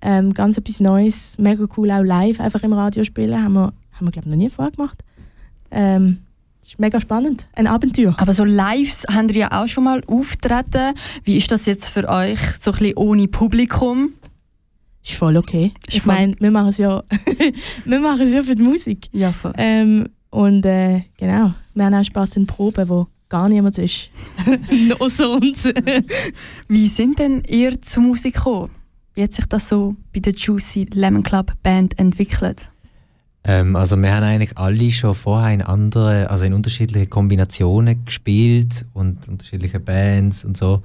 ähm, 0.00 0.32
ganz 0.32 0.56
etwas 0.56 0.80
Neues, 0.80 1.36
mega 1.36 1.66
cool 1.76 1.90
auch 1.90 2.02
live 2.02 2.40
einfach 2.40 2.62
im 2.62 2.72
Radio 2.72 3.04
spielen, 3.04 3.42
haben 3.42 3.52
wir, 3.52 3.74
haben 3.92 4.06
wir 4.06 4.12
glaube 4.12 4.28
ich 4.28 4.30
noch 4.30 4.38
nie 4.38 4.48
vorher 4.48 4.72
gemacht. 4.72 5.04
Ähm, 5.70 6.20
ist 6.68 6.78
mega 6.78 7.00
spannend, 7.00 7.46
ein 7.54 7.66
Abenteuer. 7.66 8.14
Aber 8.18 8.32
so 8.32 8.44
Lives 8.44 9.04
haben 9.10 9.28
ihr 9.28 9.36
ja 9.36 9.62
auch 9.62 9.68
schon 9.68 9.84
mal 9.84 10.02
auftreten. 10.06 10.94
Wie 11.22 11.36
ist 11.36 11.52
das 11.52 11.66
jetzt 11.66 11.90
für 11.90 12.08
euch, 12.08 12.40
so 12.40 12.70
ein 12.70 12.78
bisschen 12.78 12.96
ohne 12.96 13.28
Publikum? 13.28 14.14
Ist 15.04 15.14
voll 15.14 15.36
okay. 15.36 15.72
Ist 15.86 15.96
ich 15.96 16.06
meine, 16.06 16.34
wir 16.40 16.50
machen 16.50 16.68
es 16.68 16.78
ja, 16.78 17.02
wir 17.84 18.00
machen 18.00 18.22
es 18.22 18.32
ja 18.32 18.42
für 18.42 18.54
die 18.54 18.62
Musik. 18.62 19.08
Ja, 19.12 19.32
voll. 19.32 19.52
Ähm, 19.58 20.08
und 20.30 20.64
äh, 20.64 21.02
genau, 21.18 21.52
wir 21.74 21.84
haben 21.84 21.94
auch 21.94 22.04
Spass 22.04 22.36
in 22.36 22.46
Proben, 22.46 22.88
wo 22.88 23.08
gar 23.28 23.48
niemand 23.48 23.76
ist. 23.78 24.08
Nur 24.70 25.10
sonst. 25.10 25.74
Wie 26.68 26.88
sind 26.88 27.18
denn 27.18 27.44
ihr 27.46 27.80
zur 27.82 28.02
Musik 28.02 28.34
gekommen? 28.34 28.70
Wie 29.12 29.22
hat 29.22 29.32
sich 29.32 29.46
das 29.46 29.68
so 29.68 29.94
bei 30.12 30.20
der 30.20 30.32
Juicy 30.32 30.88
Lemon 30.92 31.22
Club 31.22 31.52
Band 31.62 31.98
entwickelt? 31.98 32.70
Ähm, 33.44 33.76
also 33.76 33.96
wir 33.96 34.14
haben 34.14 34.24
eigentlich 34.24 34.56
alle 34.56 34.90
schon 34.90 35.14
vorher 35.14 35.52
in 35.52 35.62
andere, 35.62 36.30
also 36.30 36.44
in 36.44 36.54
unterschiedliche 36.54 37.06
Kombinationen 37.06 38.04
gespielt 38.04 38.86
und 38.94 39.28
unterschiedliche 39.28 39.80
Bands 39.80 40.44
und 40.44 40.56
so. 40.56 40.82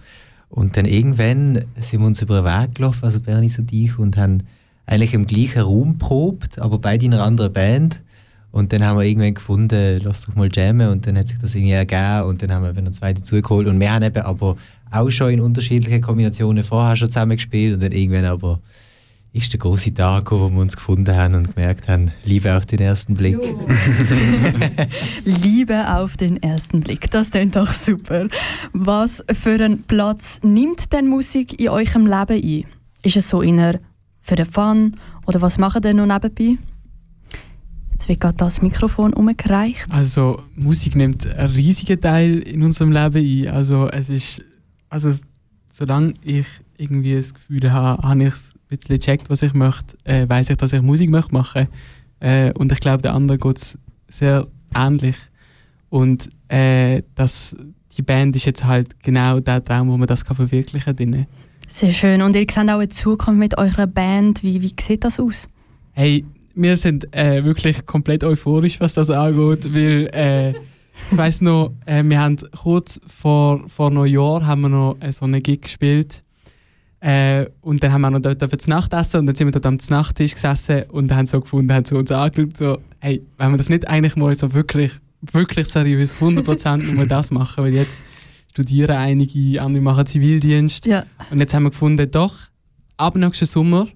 Und 0.49 0.75
dann 0.75 0.85
irgendwann 0.85 1.65
sind 1.77 2.01
wir 2.01 2.07
uns 2.07 2.21
über 2.21 2.41
den 2.41 2.45
Weg 2.45 2.75
gelaufen, 2.75 3.05
also 3.05 3.21
Bernice 3.21 3.59
und 3.59 3.71
ich, 3.71 3.97
und 3.97 4.17
haben 4.17 4.43
eigentlich 4.87 5.13
im 5.13 5.27
gleichen 5.27 5.61
Raum 5.61 5.97
probt, 5.97 6.59
aber 6.59 6.79
beide 6.79 7.05
in 7.05 7.13
einer 7.13 7.23
anderen 7.23 7.53
Band. 7.53 8.01
Und 8.51 8.73
dann 8.73 8.83
haben 8.83 8.97
wir 8.97 9.05
irgendwann 9.05 9.35
gefunden, 9.35 10.01
lass 10.03 10.25
doch 10.25 10.35
mal 10.35 10.49
jammen 10.51 10.89
und 10.89 11.05
dann 11.05 11.17
hat 11.17 11.27
sich 11.27 11.37
das 11.37 11.53
irgendwie 11.53 11.73
ergeben 11.73 12.23
und 12.27 12.41
dann 12.41 12.51
haben 12.51 12.75
wir 12.75 12.81
noch 12.81 12.91
zwei 12.91 13.13
dazugeholt 13.13 13.67
und 13.67 13.79
wir 13.79 13.93
haben 13.93 14.03
eben 14.03 14.23
aber 14.23 14.55
auch 14.89 15.09
schon 15.11 15.29
in 15.29 15.39
unterschiedlichen 15.39 16.01
Kombinationen 16.01 16.63
vorher 16.63 16.95
schon 16.95 17.09
zusammen 17.09 17.37
gespielt 17.37 17.75
und 17.75 17.83
dann 17.83 17.91
irgendwann 17.91 18.25
aber 18.25 18.59
ist 19.31 19.53
der 19.53 19.59
große 19.59 19.93
Tag 19.93 20.31
wo 20.31 20.49
wir 20.49 20.59
uns 20.59 20.75
gefunden 20.75 21.15
haben 21.15 21.35
und 21.35 21.55
gemerkt 21.55 21.87
haben, 21.87 22.11
Liebe 22.23 22.55
auf 22.55 22.65
den 22.65 22.79
ersten 22.79 23.13
Blick. 23.13 23.37
Liebe 25.23 25.95
auf 25.95 26.17
den 26.17 26.41
ersten 26.41 26.81
Blick, 26.81 27.11
das 27.11 27.31
klingt 27.31 27.55
doch 27.55 27.71
super. 27.71 28.27
Was 28.73 29.23
für 29.31 29.63
einen 29.63 29.83
Platz 29.83 30.39
nimmt 30.41 30.91
denn 30.93 31.07
Musik 31.07 31.59
in 31.59 31.69
eurem 31.69 32.05
Leben 32.07 32.43
ein? 32.43 32.65
Ist 33.03 33.17
es 33.17 33.29
so 33.29 33.41
eher 33.41 33.79
für 34.21 34.35
den 34.35 34.47
Fun 34.47 34.97
oder 35.27 35.41
was 35.41 35.57
macht 35.57 35.85
ihr 35.85 35.93
noch 35.93 36.07
nebenbei? 36.07 36.57
Jetzt 37.91 38.09
wird 38.09 38.21
gerade 38.21 38.37
das 38.37 38.61
Mikrofon 38.61 39.13
umgereicht. 39.13 39.85
Also 39.91 40.41
Musik 40.55 40.95
nimmt 40.95 41.27
einen 41.27 41.53
riesigen 41.53 41.99
Teil 42.01 42.39
in 42.39 42.63
unserem 42.63 42.91
Leben 42.91 43.47
ein. 43.47 43.53
Also 43.53 43.89
es 43.89 44.09
ist, 44.09 44.43
also 44.89 45.11
solange 45.69 46.13
ich 46.23 46.47
irgendwie 46.77 47.15
das 47.15 47.33
Gefühl 47.33 47.71
habe, 47.71 48.01
habe 48.01 48.23
ich 48.23 48.33
es 48.33 48.53
ein 48.69 48.77
bisschen 48.77 48.97
gecheckt, 48.97 49.29
was 49.29 49.41
ich 49.41 49.53
möchte, 49.53 49.97
äh, 50.03 50.29
weiß 50.29 50.51
ich, 50.51 50.57
dass 50.57 50.73
ich 50.73 50.81
Musik 50.81 51.09
möchte 51.09 51.33
machen. 51.33 51.67
Äh, 52.19 52.51
und 52.53 52.71
ich 52.71 52.79
glaube, 52.79 53.01
der 53.01 53.13
andere 53.13 53.37
geht 53.37 53.57
es 53.57 53.77
sehr 54.07 54.47
ähnlich. 54.75 55.15
Und 55.89 56.29
äh, 56.49 57.01
das, 57.15 57.55
die 57.97 58.03
Band 58.03 58.35
ist 58.35 58.45
jetzt 58.45 58.63
halt 58.63 59.01
genau 59.01 59.39
der 59.39 59.63
Traum, 59.63 59.89
wo 59.89 59.97
man 59.97 60.07
das 60.07 60.23
kann 60.23 60.35
verwirklichen 60.35 60.95
kann. 60.95 61.27
Sehr 61.67 61.93
schön. 61.93 62.21
Und 62.21 62.35
ihr 62.35 62.45
seht 62.49 62.57
auch 62.57 62.75
eine 62.75 62.89
Zukunft 62.89 63.39
mit 63.39 63.57
eurer 63.57 63.87
Band. 63.87 64.43
Wie, 64.43 64.61
wie 64.61 64.73
sieht 64.79 65.03
das 65.03 65.19
aus? 65.19 65.49
Hey, 65.93 66.23
wir 66.53 66.77
sind 66.77 67.13
äh, 67.15 67.43
wirklich 67.43 67.85
komplett 67.85 68.23
euphorisch, 68.23 68.79
was 68.79 68.93
das 68.93 69.09
angeht, 69.09 69.73
weil 69.73 70.09
äh, 70.13 70.49
ich 70.51 71.17
weiss 71.17 71.41
noch, 71.41 71.73
äh, 71.85 72.03
wir 72.03 72.19
haben 72.19 72.37
kurz 72.61 72.99
vor, 73.07 73.67
vor 73.67 73.89
Neujahr 73.89 74.45
haben 74.45 74.61
wir 74.61 74.69
noch 74.69 74.97
äh, 74.99 75.11
so 75.11 75.25
einen 75.25 75.41
Gig 75.41 75.61
gespielt 75.61 76.23
äh, 77.01 77.45
und 77.61 77.81
dann 77.81 77.93
haben 77.93 78.01
wir 78.01 78.09
noch 78.11 78.19
dort 78.19 78.61
zu 78.61 78.69
Nacht 78.69 78.93
essen 78.93 79.21
und 79.21 79.27
dann 79.27 79.35
sind 79.35 79.47
wir 79.47 79.51
dort 79.51 79.65
am 79.65 79.77
Nachttisch 79.89 80.33
gesessen 80.33 80.83
und 80.89 81.11
haben 81.13 81.27
so 81.27 81.39
gefunden, 81.39 81.73
haben 81.73 81.85
so 81.85 81.97
uns 81.97 82.11
angeschaut, 82.11 82.57
so, 82.57 82.79
hey, 82.99 83.21
wenn 83.37 83.51
wir 83.51 83.57
das 83.57 83.69
nicht 83.69 83.87
eigentlich 83.87 84.15
mal 84.15 84.35
so 84.35 84.53
wirklich, 84.53 84.91
wirklich 85.31 85.67
seriös 85.67 86.15
100% 86.15 86.93
nur 86.93 87.05
das 87.05 87.31
machen, 87.31 87.63
weil 87.63 87.73
jetzt 87.73 88.01
studieren 88.51 88.97
einige, 88.97 89.61
andere 89.61 89.81
machen 89.81 90.05
Zivildienst 90.05 90.85
Ja. 90.85 91.05
und 91.31 91.39
jetzt 91.39 91.53
haben 91.53 91.63
wir 91.63 91.69
gefunden, 91.69 92.09
doch, 92.11 92.35
ab 92.97 93.15
nächsten 93.15 93.45
Sommer 93.45 93.87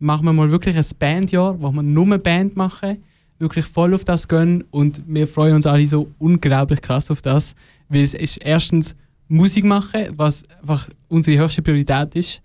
machen 0.00 0.24
wir 0.24 0.32
mal 0.32 0.50
wirklich 0.50 0.76
ein 0.76 0.86
Bandjahr, 0.98 1.60
wo 1.60 1.70
wir 1.70 1.82
nur 1.82 2.18
Band 2.18 2.56
machen, 2.56 2.98
wirklich 3.38 3.66
voll 3.66 3.94
auf 3.94 4.04
das 4.04 4.26
gehen 4.26 4.64
und 4.72 5.02
wir 5.06 5.28
freuen 5.28 5.54
uns 5.54 5.66
alle 5.66 5.86
so 5.86 6.10
unglaublich 6.18 6.80
krass 6.80 7.08
auf 7.12 7.22
das, 7.22 7.54
weil 7.88 8.02
es 8.02 8.14
ist 8.14 8.38
erstens 8.38 8.96
Musik 9.28 9.64
machen, 9.64 10.06
was 10.16 10.42
einfach 10.60 10.88
unsere 11.08 11.38
höchste 11.38 11.62
Priorität 11.62 12.14
ist 12.14 12.42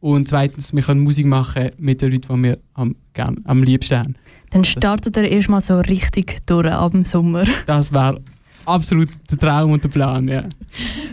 und 0.00 0.28
zweitens, 0.28 0.72
wir 0.74 0.82
können 0.82 1.00
Musik 1.00 1.26
machen 1.26 1.70
mit 1.78 2.02
den 2.02 2.12
Leuten, 2.12 2.36
die 2.36 2.42
wir 2.42 2.58
am, 2.74 2.94
gern, 3.14 3.38
am 3.44 3.62
liebsten 3.62 3.98
haben. 3.98 4.14
Dann 4.50 4.64
startet 4.64 5.16
ihr 5.16 5.30
erstmal 5.30 5.60
so 5.60 5.80
richtig 5.80 6.38
durch 6.46 6.70
ab 6.70 6.92
dem 6.92 7.04
Sommer. 7.04 7.44
Das 7.66 7.92
wäre 7.92 8.20
absolut 8.66 9.08
der 9.30 9.38
Traum 9.38 9.72
und 9.72 9.82
der 9.82 9.88
Plan, 9.88 10.28
ja. 10.28 10.44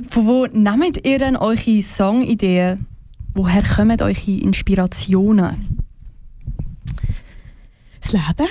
Von 0.09 0.27
wo 0.27 0.45
nehmt 0.45 1.05
ihr 1.05 1.17
denn 1.17 1.35
eure 1.35 1.81
Songideen? 1.81 2.85
Woher 3.33 3.63
kommen 3.63 3.99
eure 3.99 4.31
Inspirationen? 4.31 5.79
Das 8.01 8.11
Leben. 8.11 8.49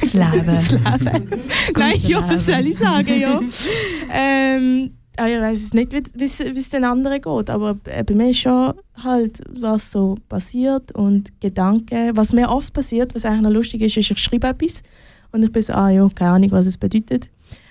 Das 0.00 0.12
Leben. 0.14 0.46
Das 0.46 1.00
Leben. 1.00 1.40
Nein, 1.76 2.00
ja, 2.02 2.28
was 2.28 2.46
soll 2.46 2.66
ich 2.66 2.76
sagen, 2.76 3.20
ja. 3.20 3.40
ähm, 4.12 4.90
ah, 5.18 5.26
ich 5.26 5.40
weiß 5.40 5.60
es 5.62 5.74
nicht, 5.74 5.92
wie 5.92 6.24
es- 6.24 6.68
den 6.70 6.84
anderen 6.84 7.20
geht, 7.20 7.50
aber 7.50 7.76
äh, 7.84 8.02
bei 8.04 8.14
mir 8.14 8.30
ist 8.30 8.38
schon 8.38 8.74
halt, 9.02 9.40
was 9.60 9.90
so 9.92 10.16
passiert 10.28 10.92
und 10.92 11.38
Gedanken. 11.40 12.16
Was 12.16 12.32
mir 12.32 12.48
oft 12.50 12.72
passiert, 12.72 13.14
was 13.14 13.24
eigentlich 13.24 13.42
noch 13.42 13.50
lustig 13.50 13.82
ist, 13.82 13.96
ist, 13.96 14.10
ich 14.10 14.18
schreibe 14.18 14.48
etwas 14.48 14.82
und 15.32 15.42
ich 15.44 15.52
bin 15.52 15.62
so, 15.62 15.72
ah 15.74 15.90
ja, 15.90 16.08
keine 16.14 16.30
Ahnung, 16.32 16.50
was 16.52 16.66
es 16.66 16.76
bedeutet. 16.78 17.28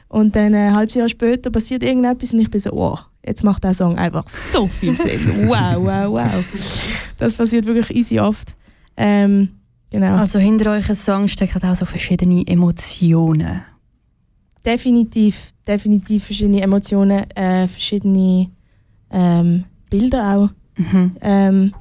Und 0.08 0.36
dann 0.36 0.54
ein 0.54 0.75
halbes 0.75 0.95
Jahr 0.95 1.08
später 1.08 1.49
passiert 1.51 1.84
irgendetwas 1.84 2.34
und 2.34 2.39
ich 2.41 2.51
bin 2.51 2.60
so, 2.60 2.71
wow, 2.73 3.06
jetzt 3.25 3.43
macht 3.45 3.63
der 3.63 3.73
Song 3.73 3.97
einfach 3.97 4.27
so 4.30 4.67
viel 4.67 4.95
Sinn. 4.97 5.47
Wow, 5.47 5.77
wow, 5.77 6.12
wow. 6.12 6.45
Das 7.17 7.34
passiert 7.36 7.65
wirklich 7.65 7.89
easy 7.95 8.19
oft. 8.19 8.58
Ähm, 8.97 9.49
genau. 9.89 10.15
Also 10.17 10.38
hinter 10.39 10.71
euren 10.71 10.95
Song 10.95 11.27
stecken 11.30 11.63
auch 11.63 11.75
so 11.75 11.86
verschiedene 11.86 12.45
Emotionen. 12.45 13.62
Definitiv, 14.65 15.52
definitiv 15.67 16.26
verschiedene 16.26 16.62
Emotionen, 16.62 17.30
äh, 17.32 17.67
verschiedene 17.67 18.50
ähm, 19.10 19.63
Bilder 19.89 20.36
auch, 20.38 20.50
Mhm. 20.78 21.12
ähm, 21.21 21.74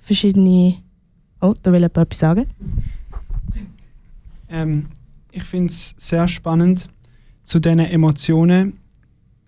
verschiedene. 0.00 0.76
Oh, 1.40 1.54
da 1.62 1.70
will 1.70 1.80
jemand 1.80 1.98
etwas 1.98 2.18
sagen. 2.18 2.46
Ähm, 4.48 4.86
ich 5.30 5.42
finde 5.44 5.66
es 5.66 5.94
sehr 5.98 6.26
spannend, 6.28 6.88
zu 7.42 7.58
diesen 7.60 7.80
Emotionen 7.80 8.78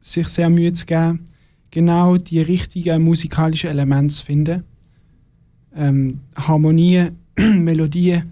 sich 0.00 0.28
sehr 0.28 0.50
Mühe 0.50 0.72
zu 0.72 0.84
geben, 0.86 1.24
genau 1.70 2.16
die 2.16 2.40
richtigen 2.40 3.02
musikalischen 3.02 3.70
Elemente 3.70 4.14
zu 4.14 4.24
finden. 4.24 4.64
Ähm, 5.74 6.20
Harmonie, 6.36 7.08
Melodie, 7.38 8.22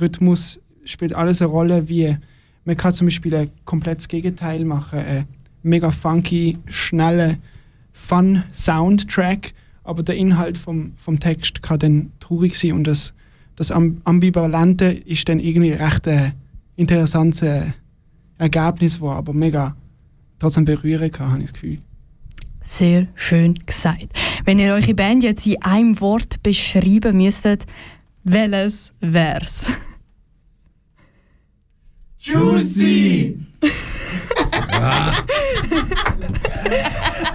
Rhythmus 0.00 0.60
spielt 0.84 1.14
alles 1.14 1.40
eine 1.40 1.50
Rolle, 1.50 1.88
wie 1.88 2.16
man 2.64 2.76
kann 2.76 2.94
zum 2.94 3.06
Beispiel 3.06 3.34
ein 3.34 3.50
komplettes 3.64 4.08
Gegenteil 4.08 4.64
machen, 4.64 4.98
einen 4.98 5.28
mega 5.62 5.90
funky, 5.90 6.58
schnellen 6.66 7.38
Fun-Soundtrack, 7.92 9.54
aber 9.82 10.02
der 10.02 10.16
Inhalt 10.16 10.58
vom, 10.58 10.92
vom 10.96 11.20
Text 11.20 11.62
kann 11.62 11.78
dann 11.78 12.12
traurig 12.20 12.58
sein 12.58 12.72
und 12.72 12.84
das, 12.84 13.14
das 13.56 13.70
Am- 13.70 14.00
Ambivalente 14.04 14.86
ist 14.86 15.28
dann 15.28 15.38
irgendwie 15.40 15.72
recht 15.72 16.08
ein 16.08 16.32
interessantes 16.76 17.72
Ergebnis, 18.38 18.98
das 19.00 19.08
aber 19.08 19.32
mega 19.32 19.76
trotzdem 20.38 20.64
berühren 20.64 21.10
kann, 21.12 21.30
habe 21.30 21.38
ich 21.40 21.50
das 21.50 21.54
Gefühl. 21.54 21.78
Sehr 22.64 23.06
schön 23.14 23.54
gesagt. 23.66 24.08
Wenn 24.44 24.58
ihr 24.58 24.72
eure 24.72 24.94
Band 24.94 25.22
jetzt 25.22 25.46
in 25.46 25.62
einem 25.62 26.00
Wort 26.00 26.42
beschreiben 26.42 27.18
müsstet, 27.18 27.66
welches 28.24 28.94
wär's? 29.00 29.70
Juicy! 32.24 33.38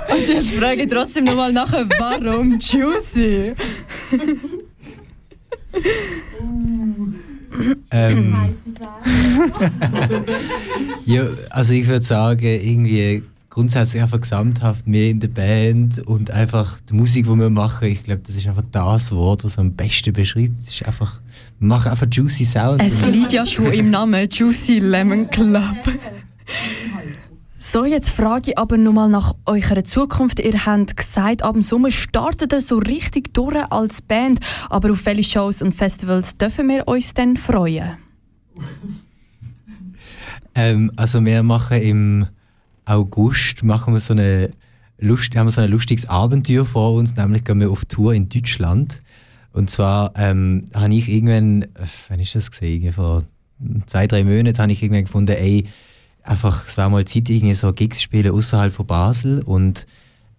Und 0.10 0.28
jetzt 0.28 0.52
frage 0.56 0.82
ich 0.82 0.90
trotzdem 0.90 1.26
nochmal 1.26 1.54
nachher, 1.54 1.88
warum 2.00 2.58
Juicy? 2.60 3.54
Ähm, 7.92 8.36
ja, 11.06 11.28
also 11.52 11.74
ich 11.74 11.88
würde 11.88 12.06
sagen, 12.06 12.46
irgendwie 12.46 13.22
grundsätzlich 13.50 14.02
einfach 14.02 14.22
gesamthaft 14.22 14.88
mehr 14.88 15.10
in 15.10 15.20
der 15.20 15.28
Band 15.28 16.00
und 16.00 16.32
einfach 16.32 16.78
die 16.90 16.94
Musik, 16.94 17.26
die 17.26 17.36
wir 17.36 17.50
machen, 17.50 17.88
ich 17.88 18.04
glaube, 18.04 18.22
das 18.26 18.36
ist 18.36 18.48
einfach 18.48 18.64
das 18.72 19.12
Wort, 19.12 19.44
was 19.44 19.58
am 19.58 19.74
besten 19.74 20.14
beschreibt. 20.14 20.62
Es 20.62 20.70
ist 20.70 20.86
einfach, 20.86 21.20
wir 21.60 21.68
machen 21.68 21.92
einfach 21.92 22.08
juicy 22.10 22.46
Sound. 22.46 22.82
Es 22.82 23.06
liegt 23.08 23.34
ja 23.34 23.46
schon 23.46 23.72
im 23.74 23.90
Namen 23.90 24.30
Juicy 24.30 24.80
Lemon 24.80 25.30
Club. 25.30 25.78
So, 27.62 27.84
jetzt 27.84 28.12
frage 28.12 28.52
ich 28.52 28.58
aber 28.58 28.78
nochmal 28.78 29.10
nach 29.10 29.34
eurer 29.46 29.84
Zukunft. 29.84 30.40
Ihr 30.40 30.66
habt 30.66 30.96
gesagt, 30.96 31.44
ab 31.44 31.54
dem 31.54 31.62
Sommer 31.62 31.92
startet 31.92 32.54
ihr 32.54 32.62
so 32.62 32.78
richtig 32.78 33.34
durch 33.34 33.58
als 33.70 34.02
Band. 34.02 34.40
Aber 34.70 34.92
auf 34.92 35.06
welche 35.06 35.24
Shows 35.24 35.62
und 35.62 35.76
Festivals 35.76 36.38
dürfen 36.38 36.70
wir 36.70 36.88
uns 36.88 37.14
denn 37.14 37.36
freuen? 37.36 37.98
Ähm, 40.56 40.92
also 40.96 41.24
wir 41.26 41.44
machen 41.44 41.82
im 41.82 42.28
August 42.90 43.64
machen 43.64 43.94
wir 43.94 44.00
so 44.00 44.14
eine 44.14 44.52
Lust, 44.98 45.36
haben 45.36 45.48
wir 45.48 45.52
so 45.52 45.62
ein 45.62 45.70
lustiges 45.70 46.08
Abenteuer 46.08 46.66
vor 46.66 46.96
uns, 46.96 47.16
nämlich 47.16 47.44
gehen 47.44 47.60
wir 47.60 47.70
auf 47.70 47.86
Tour 47.86 48.14
in 48.14 48.30
Deutschland. 48.30 49.02
Und 49.54 49.70
zwar 49.70 50.12
ähm, 50.16 50.66
habe 50.74 50.94
ich 50.94 51.08
irgendwann, 51.08 51.66
wann 52.08 52.20
ist 52.20 52.36
das 52.36 52.52
gesehen? 52.52 52.92
Vor 52.94 53.24
zwei, 53.86 54.08
drei 54.08 54.24
Monaten 54.24 54.58
habe 54.58 54.72
ich 54.72 54.82
irgendwann 54.82 55.06
gefunden, 55.06 55.36
ey, 55.38 55.66
einfach, 56.24 56.66
es 56.66 56.78
war 56.78 56.90
mal 56.90 57.06
Zeit, 57.06 57.30
irgendwie 57.30 57.54
so 57.54 57.72
Gigs 57.74 58.02
spielen 58.02 58.34
außerhalb 58.34 58.74
von 58.74 58.86
Basel. 58.86 59.42
Und 59.44 59.86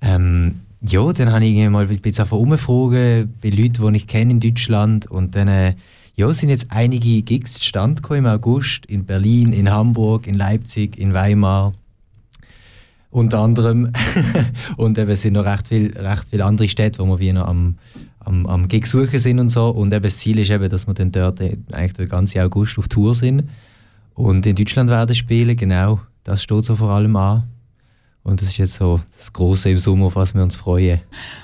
ähm, 0.01 0.61
ja, 0.83 1.13
dann 1.13 1.33
habe 1.33 1.45
ich 1.45 1.69
mal 1.69 1.87
ein 1.87 2.01
bisschen 2.01 2.29
umgefragt 2.31 3.29
bei 3.41 3.49
Leuten, 3.51 3.93
die 3.93 3.97
ich 3.97 4.07
kenne 4.07 4.33
in 4.33 4.41
Deutschland. 4.41 5.07
Und 5.11 5.37
dann 5.37 5.49
äh, 5.49 5.75
ja, 6.15 6.33
sind 6.33 6.49
jetzt 6.49 6.67
einige 6.71 7.23
Gigs 7.23 7.55
zustande 7.55 8.03
gekommen 8.03 8.21
im 8.21 8.27
August 8.27 8.87
in 8.87 9.05
Berlin, 9.05 9.53
in 9.53 9.71
Hamburg, 9.71 10.27
in 10.27 10.35
Leipzig, 10.35 10.99
in 10.99 11.15
Weimar. 11.15 11.75
Unter 13.11 13.41
anderem. 13.41 13.93
und 14.77 14.97
eben 14.99 15.17
sind 15.17 15.35
noch 15.35 15.45
recht 15.45 15.69
viele 15.69 15.95
recht 15.97 16.29
viel 16.31 16.43
andere 16.43 16.69
Städte, 16.69 17.01
wo 17.01 17.07
wir 17.07 17.19
wie 17.19 17.33
noch 17.33 17.47
am, 17.47 17.77
am, 18.21 18.47
am 18.47 18.69
Gig 18.69 18.87
suchen 18.87 19.19
sind 19.19 19.39
und 19.39 19.49
so. 19.49 19.69
Und 19.71 19.93
eben 19.93 20.05
das 20.05 20.19
Ziel 20.19 20.39
ist 20.39 20.51
eben, 20.51 20.69
dass 20.69 20.87
wir 20.87 20.95
dann 20.95 21.11
dort 21.11 21.41
eigentlich 21.41 21.93
den 21.95 22.09
ganzen 22.09 22.41
August 22.41 22.79
auf 22.79 22.89
Tour 22.89 23.15
sind. 23.15 23.49
Und 24.15 24.47
in 24.47 24.55
Deutschland 24.55 24.91
werden 24.91 25.15
spielen, 25.15 25.57
genau. 25.57 26.01
Das 26.25 26.43
steht 26.43 26.65
so 26.65 26.77
vor 26.77 26.91
allem 26.91 27.17
an. 27.17 27.45
Und 28.23 28.43
das 28.43 28.51
ist 28.51 28.59
jetzt 28.59 28.75
so 28.75 29.01
das 29.17 29.33
Große 29.33 29.71
im 29.71 29.79
Sommer, 29.79 30.07
auf 30.07 30.17
was 30.17 30.35
wir 30.35 30.43
uns 30.43 30.57
freuen. 30.57 31.01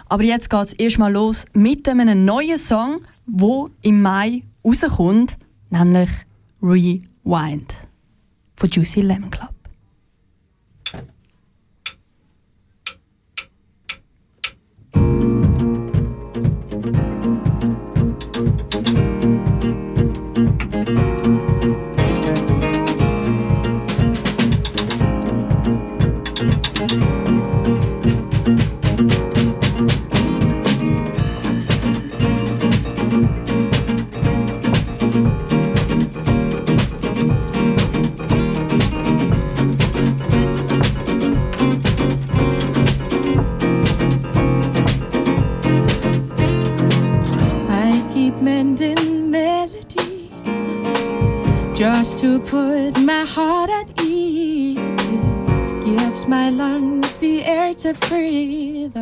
Aber 0.09 0.23
jetzt 0.23 0.51
geht 0.51 0.67
es 0.67 0.73
erstmal 0.75 1.13
los 1.13 1.47
mit 1.53 1.89
einem 1.89 2.25
neuen 2.25 2.59
Song, 2.59 3.01
wo 3.27 3.71
im 3.83 4.03
Mai 4.03 4.43
rauskommt, 4.65 5.37
nämlich 5.71 6.11
Rewind 6.63 7.73
von 8.55 8.71
Juicy 8.71 9.01
Lemon 9.01 9.31
Club. 9.31 9.56
Just 52.07 52.19
to 52.19 52.38
put 52.38 52.97
my 53.01 53.25
heart 53.25 53.69
at 53.69 54.01
ease. 54.01 54.79
Gives 55.85 56.27
my 56.27 56.51
lungs 56.51 57.12
the 57.16 57.42
air 57.45 57.75
to 57.75 57.95
breathe. 58.09 58.95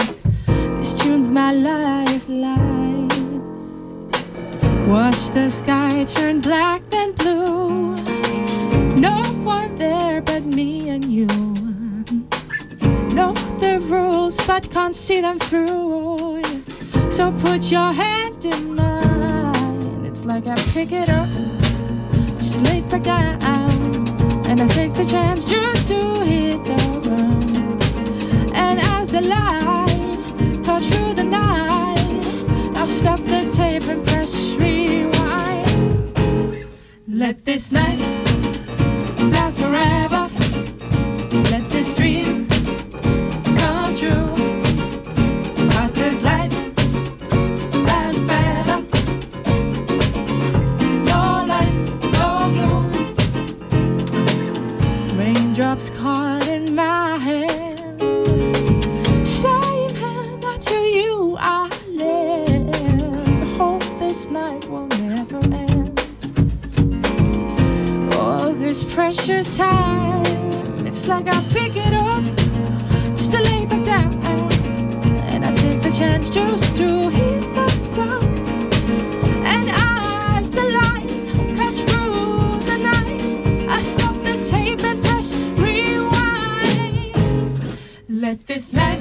This 0.78 0.98
tune's 0.98 1.30
my 1.30 1.52
lifeline. 1.52 3.08
Watch 4.88 5.28
the 5.36 5.50
sky 5.50 6.04
turn 6.04 6.40
black 6.40 6.80
then 6.90 7.12
blue. 7.12 7.94
No 8.96 9.22
one 9.44 9.74
there 9.74 10.22
but 10.22 10.44
me 10.44 10.88
and 10.88 11.04
you. 11.04 11.26
Know 13.16 13.34
the 13.64 13.80
rules 13.80 14.36
but 14.46 14.70
can't 14.70 14.96
see 14.96 15.20
them 15.20 15.38
through. 15.38 16.42
So 17.10 17.32
put 17.32 17.70
your 17.70 17.92
hand 17.92 18.44
in 18.46 18.74
mine. 18.74 20.06
It's 20.06 20.24
like 20.24 20.46
I 20.46 20.54
pick 20.72 20.90
it 20.92 21.10
up, 21.10 21.28
down, 22.98 23.42
and 24.48 24.61
I 24.61 24.68
take 24.68 24.92
the 24.94 25.04
chance 25.04 25.44
just 25.44 25.88
to 25.88 26.00
hit 26.24 26.64
the 26.64 26.76
ground. 27.02 27.83
And 28.54 28.80
as 28.80 29.11
the 29.11 29.20
light 29.20 30.64
cuts 30.64 30.87
through 30.88 31.14
the 31.14 31.24
night, 31.24 32.24
I'll 32.76 32.87
stop 32.87 33.20
the 33.20 33.50
tape 33.52 33.88
and 33.88 34.07
press 34.07 34.35
rewind. 34.59 35.66
Let 37.09 37.44
this 37.44 37.72
night 37.72 38.23
this 68.74 68.92
precious 68.92 69.56
time. 69.56 70.24
It's 70.84 71.06
like 71.06 71.28
I 71.28 71.40
pick 71.52 71.76
it 71.76 71.94
up 71.94 72.24
just 73.16 73.30
to 73.30 73.40
lay 73.40 73.66
back 73.66 73.84
down. 73.84 74.12
And 75.32 75.44
I 75.44 75.52
take 75.52 75.80
the 75.80 75.92
chance 75.96 76.28
just 76.28 76.76
to 76.78 77.08
hit 77.08 77.42
the 77.54 77.66
ground. 77.94 78.24
And 79.54 79.70
as 79.70 80.50
the 80.50 80.64
light 80.78 81.06
cuts 81.56 81.82
through 81.82 82.58
the 82.70 82.78
night, 82.90 83.68
I 83.68 83.80
stop 83.80 84.16
the 84.24 84.34
tape 84.50 84.82
and 84.82 85.00
press 85.04 85.37
rewind. 85.56 87.14
Let 88.08 88.44
this 88.48 88.72
night 88.72 89.00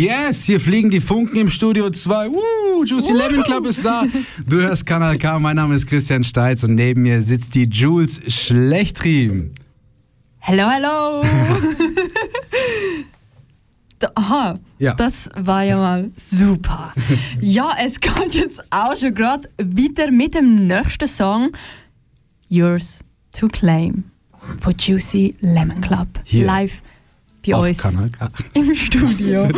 Yes, 0.00 0.44
hier 0.44 0.60
fliegen 0.60 0.88
die 0.88 1.02
Funken 1.02 1.36
im 1.36 1.50
Studio 1.50 1.90
2. 1.90 2.30
Uh, 2.30 2.84
Juicy 2.86 3.12
Lemon 3.12 3.42
Club 3.42 3.66
ist 3.66 3.84
da. 3.84 4.04
Du 4.46 4.56
hörst 4.56 4.86
Kanal 4.86 5.18
K, 5.18 5.38
mein 5.38 5.56
Name 5.56 5.74
ist 5.74 5.86
Christian 5.86 6.24
Steitz 6.24 6.64
und 6.64 6.74
neben 6.74 7.02
mir 7.02 7.22
sitzt 7.22 7.54
die 7.54 7.64
Jules 7.64 8.18
Schlechtrieben. 8.26 9.54
Hello, 10.38 10.70
hello. 10.70 11.22
Aha, 14.14 14.58
ja. 14.78 14.94
das 14.94 15.28
war 15.36 15.64
ja 15.64 15.76
mal 15.76 16.10
super. 16.16 16.94
ja, 17.38 17.74
es 17.78 18.00
kommt 18.00 18.34
jetzt 18.34 18.62
auch 18.72 18.96
schon 18.96 19.14
gerade 19.14 19.50
wieder 19.58 20.10
mit 20.10 20.34
dem 20.34 20.66
nächsten 20.66 21.08
Song 21.08 21.50
Yours 22.48 23.04
to 23.32 23.48
Claim 23.48 24.04
von 24.60 24.74
Juicy 24.78 25.34
Lemon 25.42 25.82
Club. 25.82 26.08
Hier. 26.24 26.46
Live 26.46 26.80
bei 27.46 27.54
Auf 27.54 27.66
uns 27.66 27.78
Kanal. 27.78 28.10
im 28.54 28.74
Studio. 28.74 29.48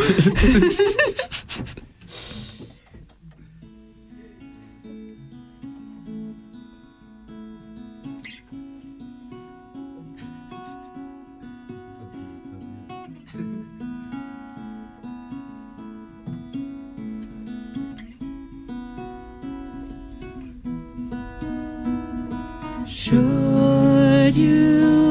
Should 22.85 24.35
you? 24.35 25.02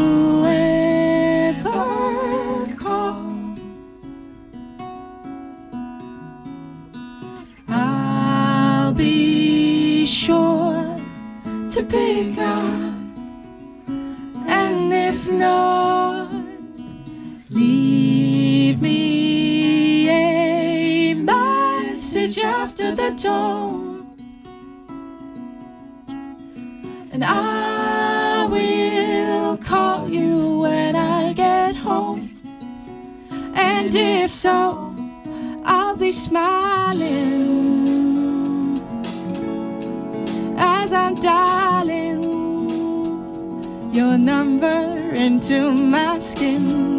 smiling 36.12 37.42
as 40.58 40.92
I'm 40.92 41.14
dialing 41.14 42.22
your 43.92 44.18
number 44.18 45.12
into 45.14 45.72
my 45.72 46.18
skin. 46.18 46.91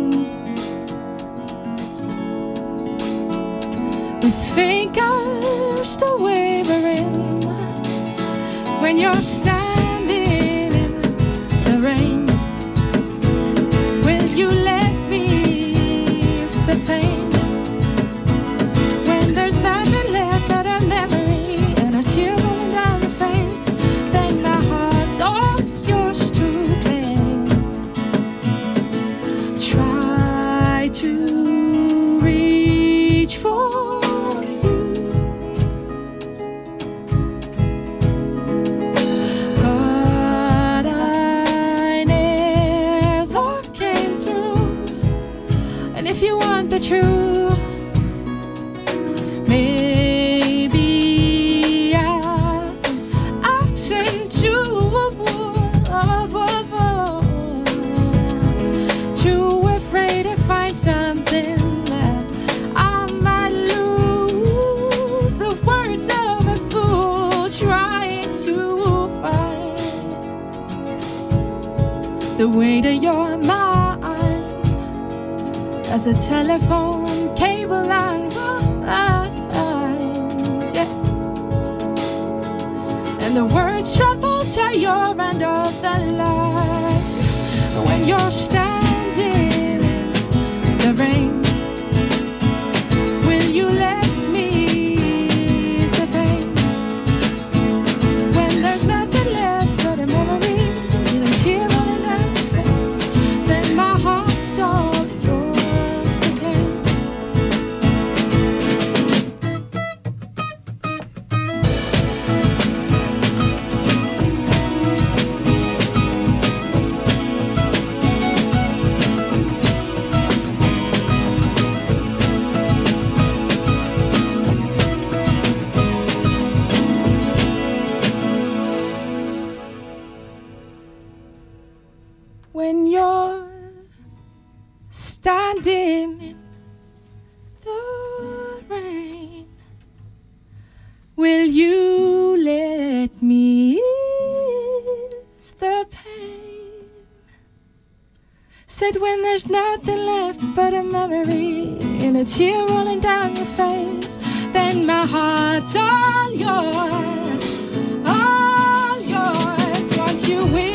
There's 149.46 149.52
nothing 149.52 150.06
left 150.06 150.40
but 150.56 150.74
a 150.74 150.82
memory 150.84 151.78
and 152.02 152.16
a 152.16 152.24
tear 152.24 152.66
rolling 152.68 153.02
down 153.02 153.36
your 153.36 153.46
face. 153.46 154.18
Then 154.54 154.86
my 154.86 155.06
heart's 155.06 155.76
all 155.76 156.32
yours, 156.32 157.70
all 158.06 159.02
yours. 159.02 159.98
Once 159.98 160.30
you 160.30 160.46
win? 160.46 160.73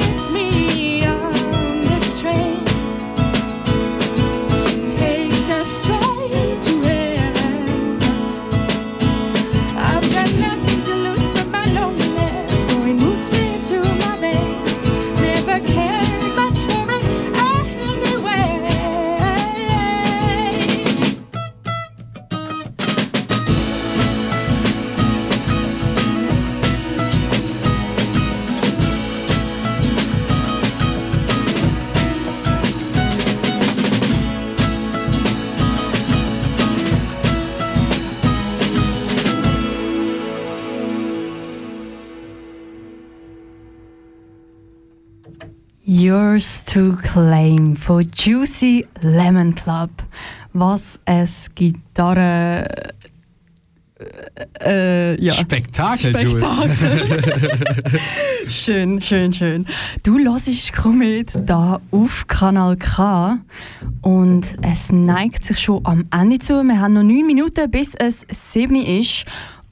Claim 47.12 47.74
von 47.74 48.06
Juicy 48.14 48.84
Lemon 49.00 49.54
Club. 49.54 49.90
Was 50.52 51.00
es 51.06 51.48
Gitarre. 51.54 52.92
Äh, 53.98 55.14
äh, 55.14 55.24
ja. 55.24 55.32
Spektakel, 55.32 56.14
Jules. 56.20 56.44
schön, 58.48 59.00
schön, 59.00 59.32
schön. 59.32 59.66
Du 60.02 60.18
hörst 60.18 60.72
Komet 60.74 61.32
da 61.46 61.80
auf 61.90 62.26
Kanal 62.26 62.76
K 62.76 63.38
und 64.02 64.56
es 64.60 64.92
neigt 64.92 65.46
sich 65.46 65.58
schon 65.58 65.80
am 65.86 66.04
Ende 66.12 66.38
zu. 66.38 66.62
Wir 66.62 66.78
haben 66.78 66.92
noch 66.92 67.02
neun 67.02 67.26
Minuten, 67.26 67.70
bis 67.70 67.94
es 67.94 68.26
7 68.30 68.76
ist. 68.76 69.24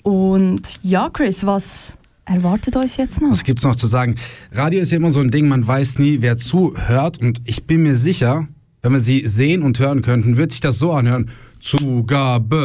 Und 0.03 0.83
ja, 0.83 1.11
Chris, 1.11 1.44
was 1.44 1.99
erwartet 2.26 2.76
uns 2.76 2.96
jetzt 2.96 3.22
noch? 3.22 3.30
Was 3.30 3.44
gibt's 3.44 3.62
noch 3.62 3.76
zu 3.76 3.86
sagen? 3.86 4.16
Radio 4.52 4.80
ist 4.80 4.90
ja 4.90 4.98
immer 4.98 5.10
so 5.10 5.20
ein 5.20 5.30
Ding, 5.30 5.48
man 5.48 5.66
weiß 5.66 5.98
nie, 5.98 6.18
wer 6.20 6.36
zuhört. 6.36 7.18
Und 7.20 7.40
ich 7.44 7.64
bin 7.64 7.82
mir 7.82 7.96
sicher, 7.96 8.48
wenn 8.82 8.92
wir 8.92 9.00
sie 9.00 9.26
sehen 9.26 9.62
und 9.62 9.78
hören 9.78 10.02
könnten, 10.02 10.36
wird 10.36 10.52
sich 10.52 10.60
das 10.60 10.78
so 10.78 10.92
anhören. 10.92 11.30
Zugabe, 11.60 12.64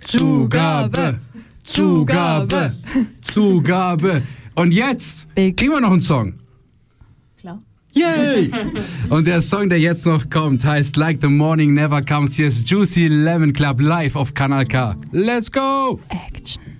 Zugabe, 0.00 1.18
Zugabe, 1.64 2.74
Zugabe. 3.22 4.22
Und 4.54 4.72
jetzt 4.72 5.32
Big. 5.34 5.56
kriegen 5.56 5.72
wir 5.72 5.80
noch 5.80 5.92
einen 5.92 6.00
Song. 6.00 6.34
Klar. 7.40 7.62
Yay! 7.92 8.50
Und 9.08 9.26
der 9.26 9.40
Song, 9.40 9.68
der 9.68 9.78
jetzt 9.78 10.04
noch 10.04 10.28
kommt, 10.28 10.64
heißt 10.64 10.96
Like 10.96 11.18
the 11.22 11.28
Morning 11.28 11.74
Never 11.74 12.02
Comes. 12.02 12.34
Hier 12.36 12.48
ist 12.48 12.68
Juicy 12.68 13.06
Lemon 13.06 13.52
Club 13.52 13.80
live 13.80 14.16
auf 14.16 14.34
Kanal 14.34 14.66
K. 14.66 14.96
Let's 15.12 15.50
go! 15.50 16.00
Action. 16.08 16.77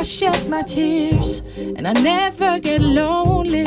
I 0.00 0.02
shed 0.02 0.48
my 0.48 0.62
tears, 0.62 1.42
and 1.76 1.86
I 1.86 1.92
never 1.92 2.58
get 2.58 2.80
lonely. 2.80 3.66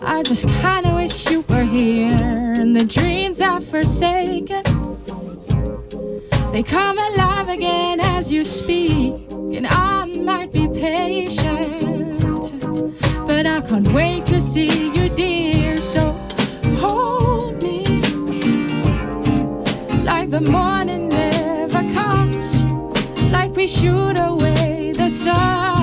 I 0.00 0.24
just 0.24 0.48
kinda 0.48 0.92
wish 0.96 1.30
you 1.30 1.44
were 1.48 1.62
here, 1.62 2.54
and 2.60 2.74
the 2.74 2.82
dreams 2.82 3.40
I've 3.40 3.64
forsaken. 3.64 4.64
They 6.50 6.64
come 6.64 6.98
alive 6.98 7.48
again 7.48 8.00
as 8.00 8.32
you 8.32 8.42
speak, 8.42 9.14
and 9.30 9.64
I 9.68 10.06
might 10.30 10.52
be 10.52 10.66
patient, 10.66 12.20
but 13.28 13.46
I 13.46 13.60
can't 13.60 13.92
wait 13.92 14.26
to 14.26 14.40
see 14.40 14.90
you, 14.96 15.08
dear. 15.10 15.76
So 15.94 16.02
hold 16.80 17.62
me 17.62 17.84
like 20.04 20.30
the 20.30 20.40
morning 20.40 20.85
shoot 23.66 24.16
away 24.16 24.92
the 24.94 25.08
sun 25.08 25.75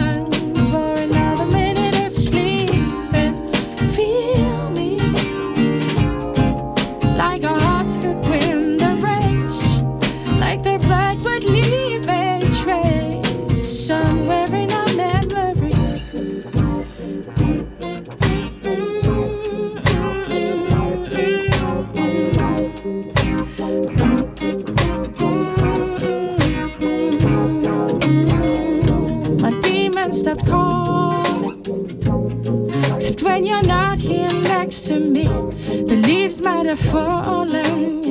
Except 33.14 33.30
when 33.30 33.45
you're 33.45 33.61
not 33.61 33.99
here 33.99 34.34
next 34.41 34.88
to 34.88 34.99
me, 34.99 35.26
the 35.26 36.01
leaves 36.03 36.41
might 36.41 36.66
have 36.66 36.80
fallen. 36.80 38.01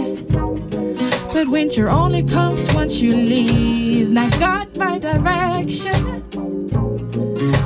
But 1.33 1.49
winter 1.49 1.91
only 1.91 2.23
comes 2.23 2.73
once 2.73 3.01
you 3.01 3.11
leave. 3.11 4.11
And 4.11 4.19
I 4.21 4.31
got 4.39 4.77
my 4.77 5.01
direction. 5.01 6.23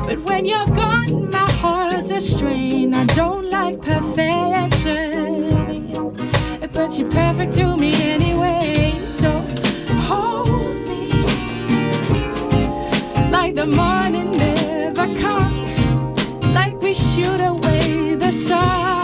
But 0.07 0.19
when 0.21 0.47
you're 0.47 0.65
gone, 0.69 1.31
my 1.31 1.51
heart's 1.61 2.11
a 2.11 2.23
strain. 2.23 2.95
I 2.95 3.05
don't 3.05 3.51
like 3.51 3.83
perfection. 3.83 5.13
But 6.73 6.99
you're 6.99 7.11
perfect 7.11 7.53
to 7.55 7.77
me 7.77 7.93
anyway. 8.01 9.05
So 9.05 9.31
hold 10.09 10.49
me 10.89 11.11
like 13.31 13.55
the 13.55 13.67
morning 13.67 13.96
shoot 16.97 17.43
away 17.43 18.15
the 18.15 18.33
sun 18.33 18.96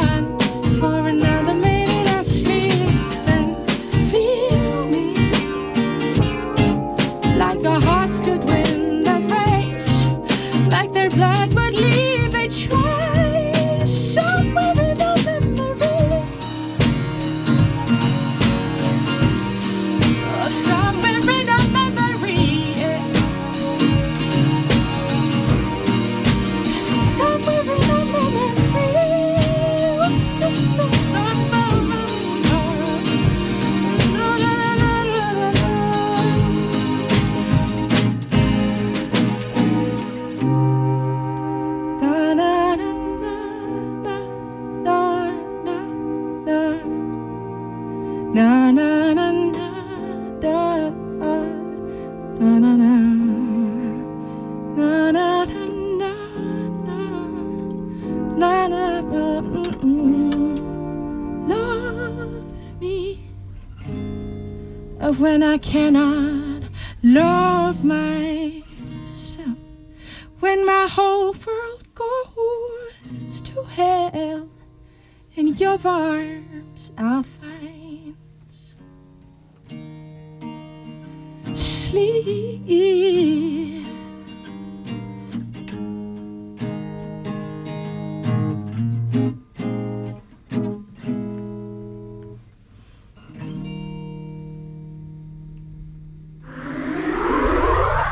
cannot 65.63 66.65
love 67.03 67.85
myself. 67.85 69.57
When 70.41 70.67
my 70.67 70.89
whole 70.91 71.33
world 71.47 71.95
goes 71.95 73.41
to 73.43 73.63
hell 73.63 74.49
in 75.35 75.47
your 75.57 75.79
arms 75.85 76.93
I'll 76.99 77.23